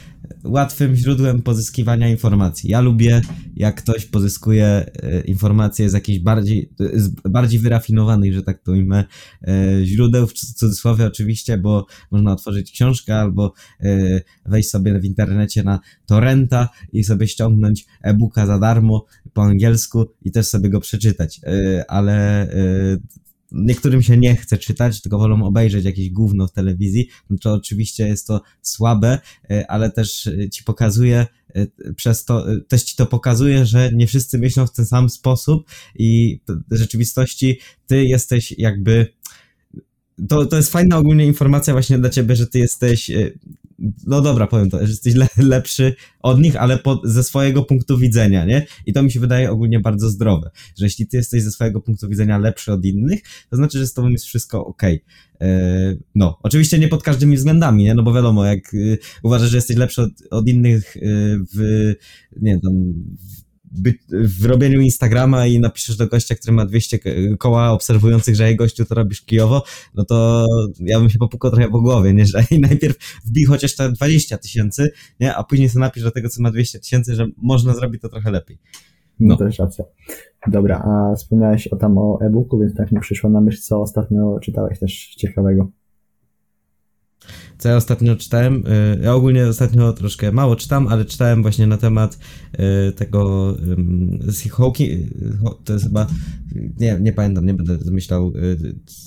[0.43, 2.69] łatwym źródłem pozyskiwania informacji.
[2.69, 3.21] Ja lubię,
[3.55, 9.05] jak ktoś pozyskuje e, informacje z jakichś bardziej, z bardziej wyrafinowanych, że tak to ujmę,
[9.47, 15.63] e, źródeł, w cudzysłowie oczywiście, bo można otworzyć książkę albo e, wejść sobie w internecie
[15.63, 21.41] na torrenta i sobie ściągnąć e-booka za darmo po angielsku i też sobie go przeczytać.
[21.87, 22.47] Ale
[23.51, 28.07] niektórym się nie chce czytać, tylko wolą obejrzeć jakieś gówno w telewizji, no to oczywiście
[28.07, 29.19] jest to słabe,
[29.49, 34.07] e, ale też e, ci pokazuje, e, przez to, też ci to pokazuje, że nie
[34.07, 36.39] wszyscy myślą w ten sam sposób i
[36.71, 39.07] w rzeczywistości ty jesteś jakby
[40.29, 43.11] to, to jest fajna ogólnie informacja właśnie dla ciebie, że ty jesteś
[44.07, 47.97] no dobra, powiem to, że jesteś le, lepszy od nich, ale po, ze swojego punktu
[47.97, 48.65] widzenia, nie?
[48.85, 52.09] I to mi się wydaje ogólnie bardzo zdrowe, że jeśli ty jesteś ze swojego punktu
[52.09, 53.19] widzenia lepszy od innych,
[53.49, 54.81] to znaczy, że z tobą jest wszystko ok.
[55.41, 57.95] E, no, oczywiście nie pod każdymi względami, nie?
[57.95, 61.01] No bo wiadomo, jak y, uważasz, że jesteś lepszy od, od innych y,
[61.55, 61.93] w,
[62.41, 62.73] nie wiem, tam,
[63.19, 63.46] w
[64.45, 66.99] robieniu Instagrama i napiszesz do gościa, który ma 200
[67.37, 69.63] koła obserwujących, że jej gościu to robisz kijowo,
[69.95, 70.45] no to
[70.79, 74.91] ja bym się popukał trochę po głowie, nie, że najpierw wbij chociaż te 20 tysięcy,
[75.19, 78.09] nie, a później sobie napisz do tego, co ma 200 tysięcy, że można zrobić to
[78.09, 78.59] trochę lepiej.
[79.19, 79.85] No, no to jest racja.
[80.47, 84.39] Dobra, a wspomniałeś o tam o e-booku, więc tak mi przyszło na myśl, co ostatnio
[84.41, 85.71] czytałeś też ciekawego.
[87.57, 91.77] Co ja ostatnio czytałem, y, ja ogólnie ostatnio troszkę mało czytam, ale czytałem właśnie na
[91.77, 92.19] temat
[92.89, 93.53] y, tego
[94.51, 95.09] Hawking,
[95.63, 96.07] to jest chyba,
[96.79, 98.33] nie, nie pamiętam, nie będę myślał,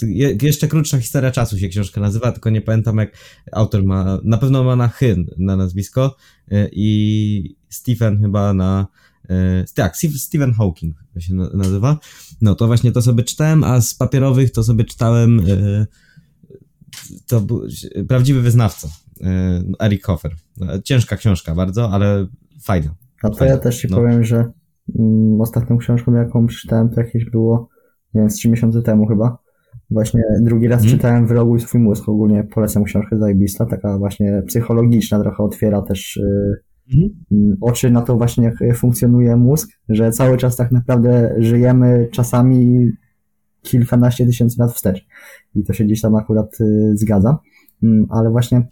[0.02, 3.16] y, jeszcze krótsza historia czasu się książka nazywa, tylko nie pamiętam jak
[3.52, 6.16] autor ma, na pewno ma na Hyn na nazwisko
[6.72, 8.86] i Stephen chyba na
[9.74, 11.98] tak, Stephen Hawking się nazywa.
[12.40, 15.42] No to właśnie to sobie czytałem, a z papierowych to sobie czytałem
[17.26, 17.62] to był
[18.08, 18.88] prawdziwy wyznawca,
[19.20, 20.32] e, Eric Hofer.
[20.84, 22.26] Ciężka książka bardzo, ale
[22.62, 22.94] fajna.
[23.22, 23.96] A to ja też ci no.
[23.96, 24.52] powiem, że
[24.98, 27.68] mm, ostatnią książką, jaką przeczytałem, to jakieś było,
[28.14, 29.38] nie wiem, z 3 miesiące temu chyba.
[29.90, 30.98] Właśnie drugi raz hmm.
[30.98, 32.08] czytałem Wyroguj swój mózg.
[32.08, 36.20] Ogólnie polecam książkę zajebista, taka właśnie psychologiczna, trochę otwiera też
[36.90, 37.56] hmm.
[37.60, 42.90] oczy na to właśnie, jak funkcjonuje mózg, że cały czas tak naprawdę żyjemy czasami
[43.62, 45.06] kilkanaście tysięcy lat wstecz.
[45.54, 47.38] I to się gdzieś tam akurat y, zgadza.
[47.82, 48.66] mm, ale właśnie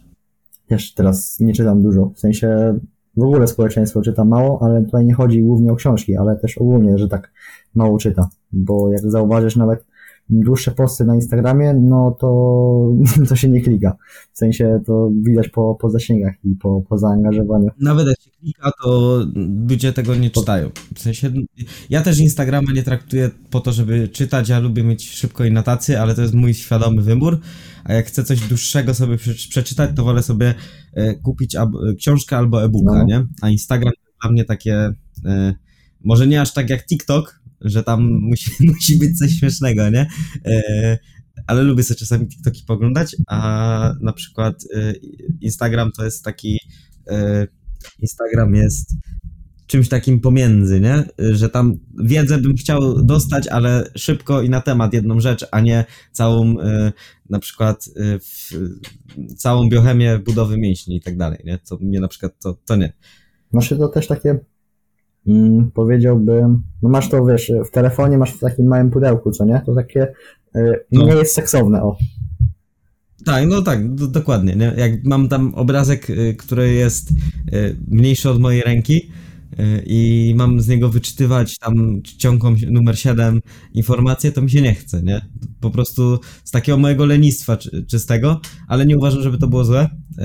[0.67, 2.79] też teraz nie czytam dużo, w sensie
[3.17, 6.97] w ogóle społeczeństwo czyta mało, ale tutaj nie chodzi głównie o książki, ale też ogólnie,
[6.97, 7.31] że tak
[7.75, 9.85] mało czyta, bo jak zauważysz nawet
[10.29, 12.29] dłuższe posty na Instagramie, no to,
[13.29, 13.97] to się nie klika.
[14.33, 17.69] W sensie to widać po, po zasięgach i po, po zaangażowaniu.
[17.81, 19.19] Nawet jak się klika, to
[19.69, 20.69] ludzie tego nie czytają.
[20.95, 21.31] W sensie,
[21.89, 26.01] ja też Instagrama nie traktuję po to, żeby czytać, ja lubię mieć szybko i notacje,
[26.01, 27.39] ale to jest mój świadomy wybór,
[27.83, 30.53] a jak chcę coś dłuższego sobie przeczytać, to wolę sobie
[30.93, 31.55] e, kupić
[31.97, 33.03] książkę albo e-booka, no.
[33.03, 33.25] nie?
[33.41, 34.93] A Instagram dla mnie takie,
[35.25, 35.53] e,
[36.03, 40.07] może nie aż tak jak TikTok, że tam musi, musi być coś śmiesznego, nie?
[40.45, 40.97] E,
[41.47, 44.93] ale lubię sobie czasami TikToki poglądać, a na przykład e,
[45.41, 46.59] Instagram to jest taki.
[47.07, 47.47] E,
[47.99, 48.95] Instagram jest
[49.67, 51.03] czymś takim pomiędzy, nie?
[51.17, 55.85] Że tam wiedzę bym chciał dostać, ale szybko i na temat jedną rzecz, a nie
[56.11, 56.55] całą
[57.29, 57.85] na przykład
[59.37, 61.59] całą biochemię budowy mięśni i tak dalej, nie?
[61.69, 62.93] To mnie na przykład to, to nie.
[63.51, 64.39] Znaczy to też takie
[65.27, 69.61] mm, powiedziałbym, no masz to, wiesz, w telefonie masz w takim małym pudełku, co nie?
[69.65, 70.07] To takie
[70.55, 71.05] y, no.
[71.05, 71.97] nie jest seksowne, o.
[73.25, 74.55] Tak, no tak, do, dokładnie.
[74.55, 74.73] Nie?
[74.77, 77.11] Jak mam tam obrazek, y, który jest
[77.53, 79.11] y, mniejszy od mojej ręki,
[79.85, 83.41] i mam z niego wyczytywać tam ciągą numer 7
[83.73, 85.21] informacje, to mi się nie chce, nie?
[85.59, 89.89] Po prostu z takiego mojego lenistwa czy, czystego, ale nie uważam, żeby to było złe,
[90.17, 90.23] yy,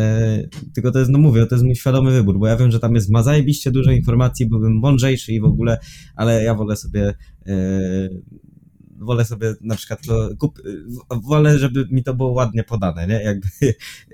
[0.75, 2.95] tylko to jest, no mówię, to jest mój świadomy wybór, bo ja wiem, że tam
[2.95, 5.79] jest ma zajebiście dużo informacji, byłbym mądrzejszy i w ogóle,
[6.17, 7.15] ale ja wolę sobie
[7.47, 7.55] yy,
[9.05, 10.59] wolę sobie na przykład to kup,
[11.29, 13.23] wolę, żeby mi to było ładnie podane, nie?
[13.23, 13.49] Jakby,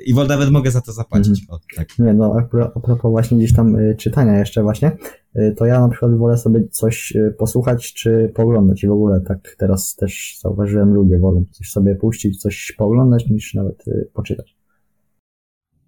[0.06, 1.40] I wolę, nawet mogę za to zapłacić.
[1.40, 1.46] Mhm.
[1.48, 1.98] O, tak.
[1.98, 4.96] Nie, no a propos właśnie gdzieś tam y, czytania jeszcze właśnie,
[5.36, 9.20] y, to ja na przykład wolę sobie coś y, posłuchać czy poglądać i w ogóle
[9.20, 13.84] tak teraz też zauważyłem, ludzie wolą coś sobie puścić, coś pooglądać niż nawet
[14.14, 14.59] poczytać.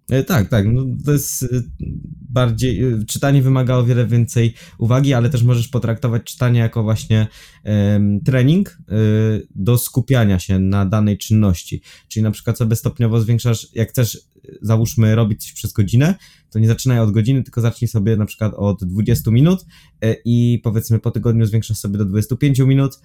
[0.09, 0.65] E, tak, tak.
[0.73, 1.47] No, to jest e,
[2.29, 2.83] bardziej.
[2.83, 7.27] E, czytanie wymaga o wiele więcej uwagi, ale też możesz potraktować czytanie jako właśnie
[7.63, 8.77] um, trening
[9.55, 11.81] do skupiania się na danej czynności.
[12.07, 14.17] Czyli na przykład sobie stopniowo zwiększasz, jak chcesz,
[14.61, 16.15] załóżmy, robić coś przez godzinę,
[16.49, 19.65] to nie zaczynaj od godziny, tylko zacznij sobie na przykład od 20 minut
[20.25, 22.99] i powiedzmy po tygodniu zwiększasz sobie do 25 minut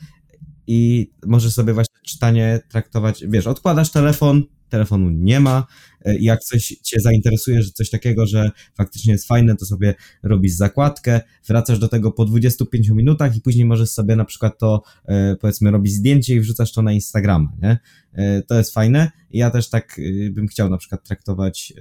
[0.66, 5.66] i możesz sobie właśnie czytanie traktować, wiesz, odkładasz telefon, telefonu nie ma.
[6.04, 10.52] E, jak coś cię zainteresuje, że coś takiego, że faktycznie jest fajne, to sobie robisz
[10.52, 15.36] zakładkę, wracasz do tego po 25 minutach i później możesz sobie na przykład to, e,
[15.36, 17.78] powiedzmy, robić zdjęcie i wrzucasz to na Instagrama, nie?
[18.12, 19.10] E, to jest fajne.
[19.30, 20.00] Ja też tak
[20.30, 21.72] bym chciał na przykład traktować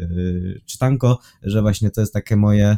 [0.66, 2.78] czytanko, że właśnie to jest takie moje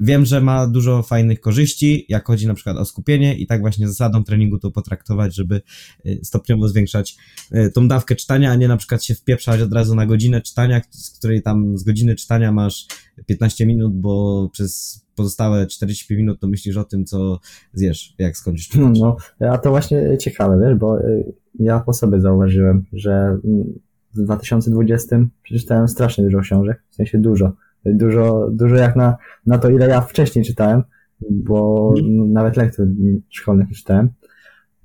[0.00, 3.88] Wiem, że ma dużo fajnych korzyści, jak chodzi na przykład o skupienie i tak właśnie
[3.88, 5.60] zasadą treningu to potraktować, żeby
[6.06, 7.16] y, stopniowo zwiększać
[7.54, 10.80] y, tą dawkę czytania, a nie na przykład się wpieprzać od razu na godzinę czytania,
[10.90, 12.86] z której tam z godziny czytania masz
[13.26, 17.40] 15 minut, bo przez pozostałe 45 minut to myślisz o tym, co
[17.72, 19.00] zjesz, jak skończysz czytać.
[19.00, 23.78] No, a to właśnie ciekawe, wiesz, bo y, ja po sobie zauważyłem, że mm,
[24.14, 27.52] w 2020 przeczytałem strasznie dużo książek, w sensie dużo
[27.86, 29.16] Dużo, dużo jak na,
[29.46, 30.82] na to, ile ja wcześniej czytałem,
[31.30, 32.32] bo mm.
[32.32, 32.86] nawet lektur
[33.30, 34.08] szkolnych czytałem.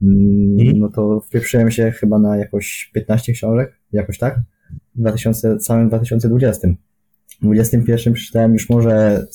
[0.01, 0.79] Mm.
[0.79, 4.39] No to wpieprzyłem się chyba na jakoś 15 książek, jakoś tak,
[4.95, 6.67] w 2000, całym 2020.
[6.67, 9.25] W 2021 przeczytałem już może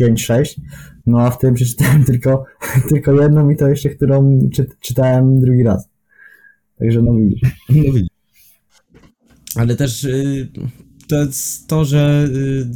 [0.00, 0.60] 5-6,
[1.06, 2.44] no a w tym przeczytałem tylko,
[2.88, 5.88] tylko jedną i to jeszcze, którą czy, czytałem drugi raz.
[6.78, 7.40] Także no widzisz.
[7.68, 8.08] No widzisz.
[9.56, 10.48] Ale też y,
[11.06, 12.66] to jest to, że y,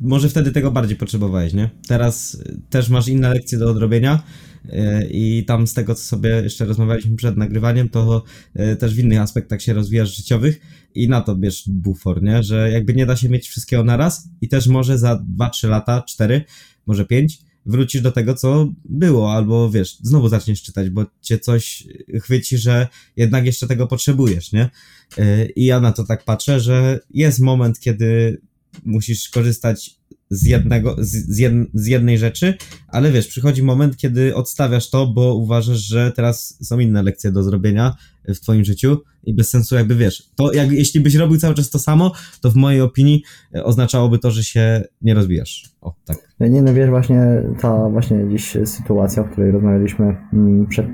[0.00, 1.70] może wtedy tego bardziej potrzebowałeś, nie?
[1.88, 4.22] Teraz y, też masz inne lekcje do odrobienia
[4.64, 8.24] y, i tam z tego, co sobie jeszcze rozmawialiśmy przed nagrywaniem, to
[8.72, 10.60] y, też w innych aspektach się rozwijasz życiowych
[10.94, 12.42] i na to bierz bufor, nie?
[12.42, 16.44] Że jakby nie da się mieć wszystkiego naraz i też może za 2-3 lata, 4,
[16.86, 21.84] może 5 wrócisz do tego, co było, albo wiesz, znowu zaczniesz czytać, bo cię coś
[22.20, 24.70] chwyci, że jednak jeszcze tego potrzebujesz, nie?
[25.18, 28.40] Y, I ja na to tak patrzę, że jest moment, kiedy
[28.84, 29.96] musisz korzystać
[30.30, 32.54] z jednego, z, z, jed, z jednej rzeczy,
[32.88, 37.42] ale wiesz, przychodzi moment, kiedy odstawiasz to, bo uważasz, że teraz są inne lekcje do
[37.42, 37.96] zrobienia
[38.28, 41.70] w twoim życiu i bez sensu jakby wiesz, to jak, jeśli byś robił cały czas
[41.70, 43.22] to samo, to w mojej opinii
[43.54, 45.70] e, oznaczałoby to, że się nie rozwijasz.
[45.80, 46.16] O, tak.
[46.40, 50.86] Nie, no wiesz, właśnie ta właśnie dziś sytuacja, o której rozmawialiśmy mm, przed,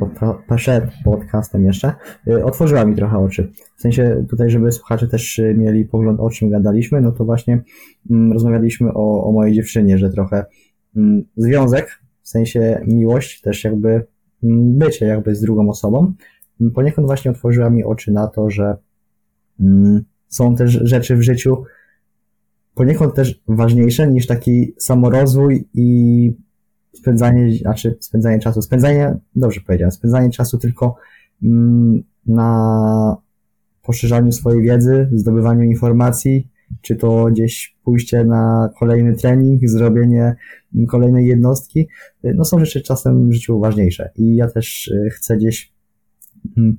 [0.56, 1.92] przed podcastem jeszcze,
[2.26, 3.52] e, otworzyła mi trochę oczy.
[3.76, 7.62] W sensie tutaj, żeby słuchacze też mieli pogląd o czym gadaliśmy, no to właśnie
[8.10, 10.44] mm, rozmawialiśmy o, o mojej dziewczynie, że trochę
[10.96, 14.06] mm, związek, w sensie miłość, też jakby
[14.42, 16.14] bycie jakby z drugą osobą,
[16.74, 18.76] poniekąd właśnie otworzyła mi oczy na to, że
[19.60, 21.64] mm, są też rzeczy w życiu
[22.74, 26.32] poniekąd też ważniejsze niż taki samorozwój i
[26.92, 30.96] spędzanie, znaczy spędzanie czasu, spędzanie, dobrze powiedziałem, spędzanie czasu tylko
[31.42, 33.16] mm, na
[33.82, 36.48] poszerzaniu swojej wiedzy, zdobywaniu informacji,
[36.80, 40.36] czy to gdzieś pójście na kolejny trening, zrobienie
[40.88, 41.88] kolejnej jednostki,
[42.24, 45.72] no są rzeczy czasem w życiu ważniejsze i ja też y, chcę gdzieś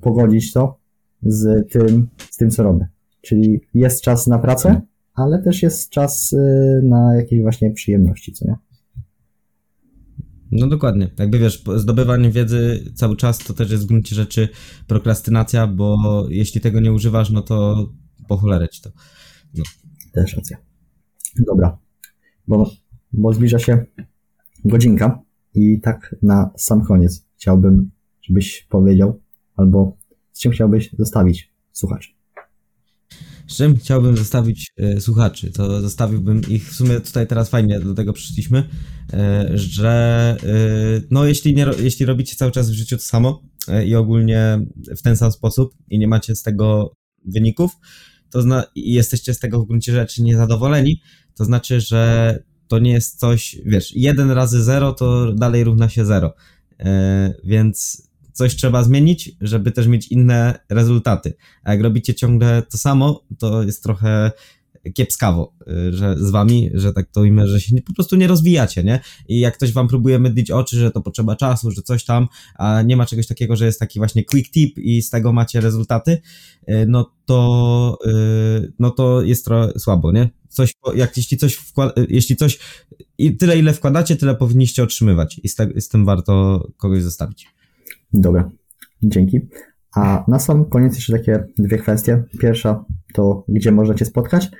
[0.00, 0.78] pogodzić to
[1.22, 2.88] z tym, z tym co robię.
[3.20, 4.80] Czyli jest czas na pracę,
[5.14, 6.36] ale też jest czas y,
[6.84, 8.56] na jakieś właśnie przyjemności, co nie?
[10.52, 11.10] No dokładnie.
[11.18, 14.48] Jakby wiesz, zdobywanie wiedzy cały czas to też jest w gruncie rzeczy
[14.86, 17.88] prokrastynacja, bo jeśli tego nie używasz, no to
[18.28, 18.90] po cholerę ci to.
[19.54, 19.64] No.
[20.12, 20.56] Też racja.
[21.46, 21.78] Dobra,
[22.48, 22.70] bo,
[23.12, 23.84] bo zbliża się
[24.64, 25.22] godzinka
[25.54, 27.90] i tak na sam koniec chciałbym,
[28.22, 29.20] żebyś powiedział,
[29.60, 29.96] albo
[30.32, 32.10] z czym chciałbyś zostawić słuchaczy.
[33.46, 35.52] Z czym chciałbym zostawić e, słuchaczy?
[35.52, 38.68] To zostawiłbym ich, w sumie tutaj teraz fajnie do tego przyszliśmy,
[39.12, 40.46] e, że e,
[41.10, 43.42] no jeśli, nie, jeśli robicie cały czas w życiu to samo
[43.86, 44.66] i ogólnie
[44.98, 46.94] w ten sam sposób i nie macie z tego
[47.24, 47.70] wyników,
[48.30, 51.02] to zna, i jesteście z tego w gruncie rzeczy niezadowoleni,
[51.34, 52.38] to znaczy, że
[52.68, 56.34] to nie jest coś, wiesz, 1 razy 0 to dalej równa się 0.
[56.78, 61.34] E, więc coś trzeba zmienić, żeby też mieć inne rezultaty.
[61.62, 64.30] A jak robicie ciągle to samo, to jest trochę
[64.94, 68.26] kiepskawo, y, że z wami, że tak to imię, że się nie, po prostu nie
[68.26, 69.00] rozwijacie, nie?
[69.28, 72.82] I jak ktoś wam próbuje mydlić oczy, że to potrzeba czasu, że coś tam, a
[72.82, 76.20] nie ma czegoś takiego, że jest taki właśnie quick tip i z tego macie rezultaty,
[76.68, 80.30] y, no to, y, no to jest trochę słabo, nie?
[80.48, 82.58] Coś, jak jeśli coś, wkład, jeśli coś,
[83.18, 87.46] i tyle ile wkładacie, tyle powinniście otrzymywać i z, te, z tym warto kogoś zostawić.
[88.12, 88.50] Dobra,
[89.02, 89.40] dzięki.
[89.94, 92.22] A na sam koniec jeszcze takie dwie kwestie.
[92.40, 92.84] Pierwsza
[93.14, 94.50] to, gdzie można Cię spotkać,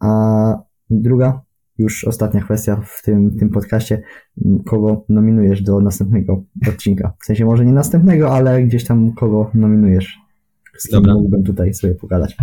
[0.00, 1.42] a druga,
[1.78, 4.02] już ostatnia kwestia w tym, tym podcaście,
[4.66, 7.12] kogo nominujesz do następnego odcinka.
[7.20, 10.18] W sensie może nie następnego, ale gdzieś tam kogo nominujesz.
[10.78, 11.14] Z kim Dobra.
[11.14, 12.36] mógłbym tutaj sobie pogadać.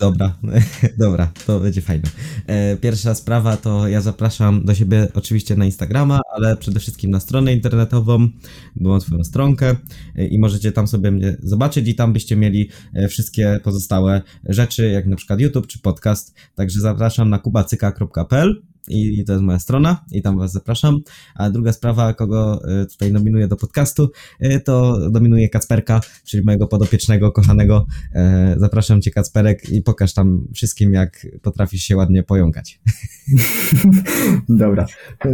[0.00, 0.38] Dobra,
[0.98, 2.08] dobra, to będzie fajne.
[2.46, 7.20] E, pierwsza sprawa to ja zapraszam do siebie oczywiście na Instagrama, ale przede wszystkim na
[7.20, 8.28] stronę internetową,
[8.76, 9.76] bo mam swoją stronkę
[10.16, 14.90] e, i możecie tam sobie mnie zobaczyć i tam byście mieli e, wszystkie pozostałe rzeczy,
[14.90, 16.34] jak na przykład YouTube czy podcast.
[16.54, 21.00] Także zapraszam na kubacyka.pl i to jest moja strona i tam was zapraszam.
[21.34, 24.10] A druga sprawa, kogo y, tutaj nominuję do podcastu,
[24.44, 27.86] y, to nominuję Kacperka, czyli mojego podopiecznego, kochanego.
[28.56, 32.80] Y, zapraszam cię Kacperek i pokaż tam wszystkim, jak potrafisz się ładnie pojąkać.
[34.48, 34.86] Dobra,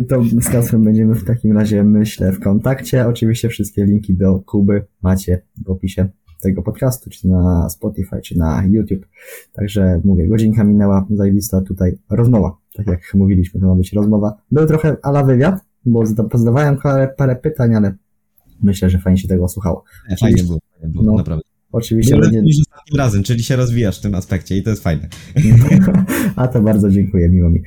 [0.08, 3.06] to z Kacprem będziemy w takim razie, myślę, w kontakcie.
[3.08, 6.08] Oczywiście wszystkie linki do Kuby macie w opisie
[6.42, 9.06] tego podcastu, czy na Spotify, czy na YouTube.
[9.52, 12.61] Także mówię, godzinka minęła, zajebista tutaj rozmowa.
[12.74, 14.36] Tak jak mówiliśmy, to ma być rozmowa.
[14.50, 17.94] Był trochę ala wywiad, bo zadawałem parę, parę pytań, ale
[18.62, 19.84] myślę, że fajnie się tego słuchało.
[20.20, 21.42] Fajnie było, fajnie było no, naprawdę.
[21.72, 22.18] Oczywiście.
[22.18, 22.42] Będzie...
[22.42, 25.08] niż ostatnim razem, czyli się rozwijasz w tym aspekcie i to jest fajne.
[26.36, 27.62] A to bardzo dziękuję, miło mi.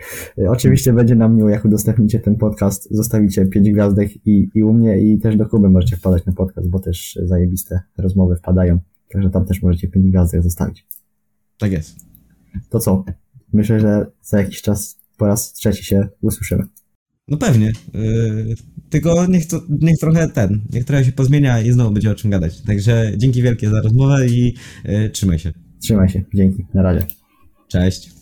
[0.49, 4.99] Oczywiście będzie nam miło, jak udostępnicie ten podcast, zostawicie pięć gwiazdek i, i u mnie
[4.99, 8.79] i też do Kuby możecie wpadać na podcast, bo też zajebiste rozmowy wpadają.
[9.13, 10.87] Także tam też możecie pięć gwiazdek zostawić.
[11.57, 11.95] Tak jest.
[12.69, 13.03] To co?
[13.53, 16.63] Myślę, że za jakiś czas po raz trzeci się usłyszymy.
[17.27, 17.71] No pewnie.
[17.93, 18.55] Yy,
[18.89, 22.31] tylko niech, to, niech trochę ten, niech trochę się pozmienia i znowu będzie o czym
[22.31, 22.61] gadać.
[22.61, 25.53] Także dzięki wielkie za rozmowę i yy, trzymaj się.
[25.83, 26.23] Trzymaj się.
[26.33, 26.65] Dzięki.
[26.73, 27.05] Na razie.
[27.67, 28.11] Cześć.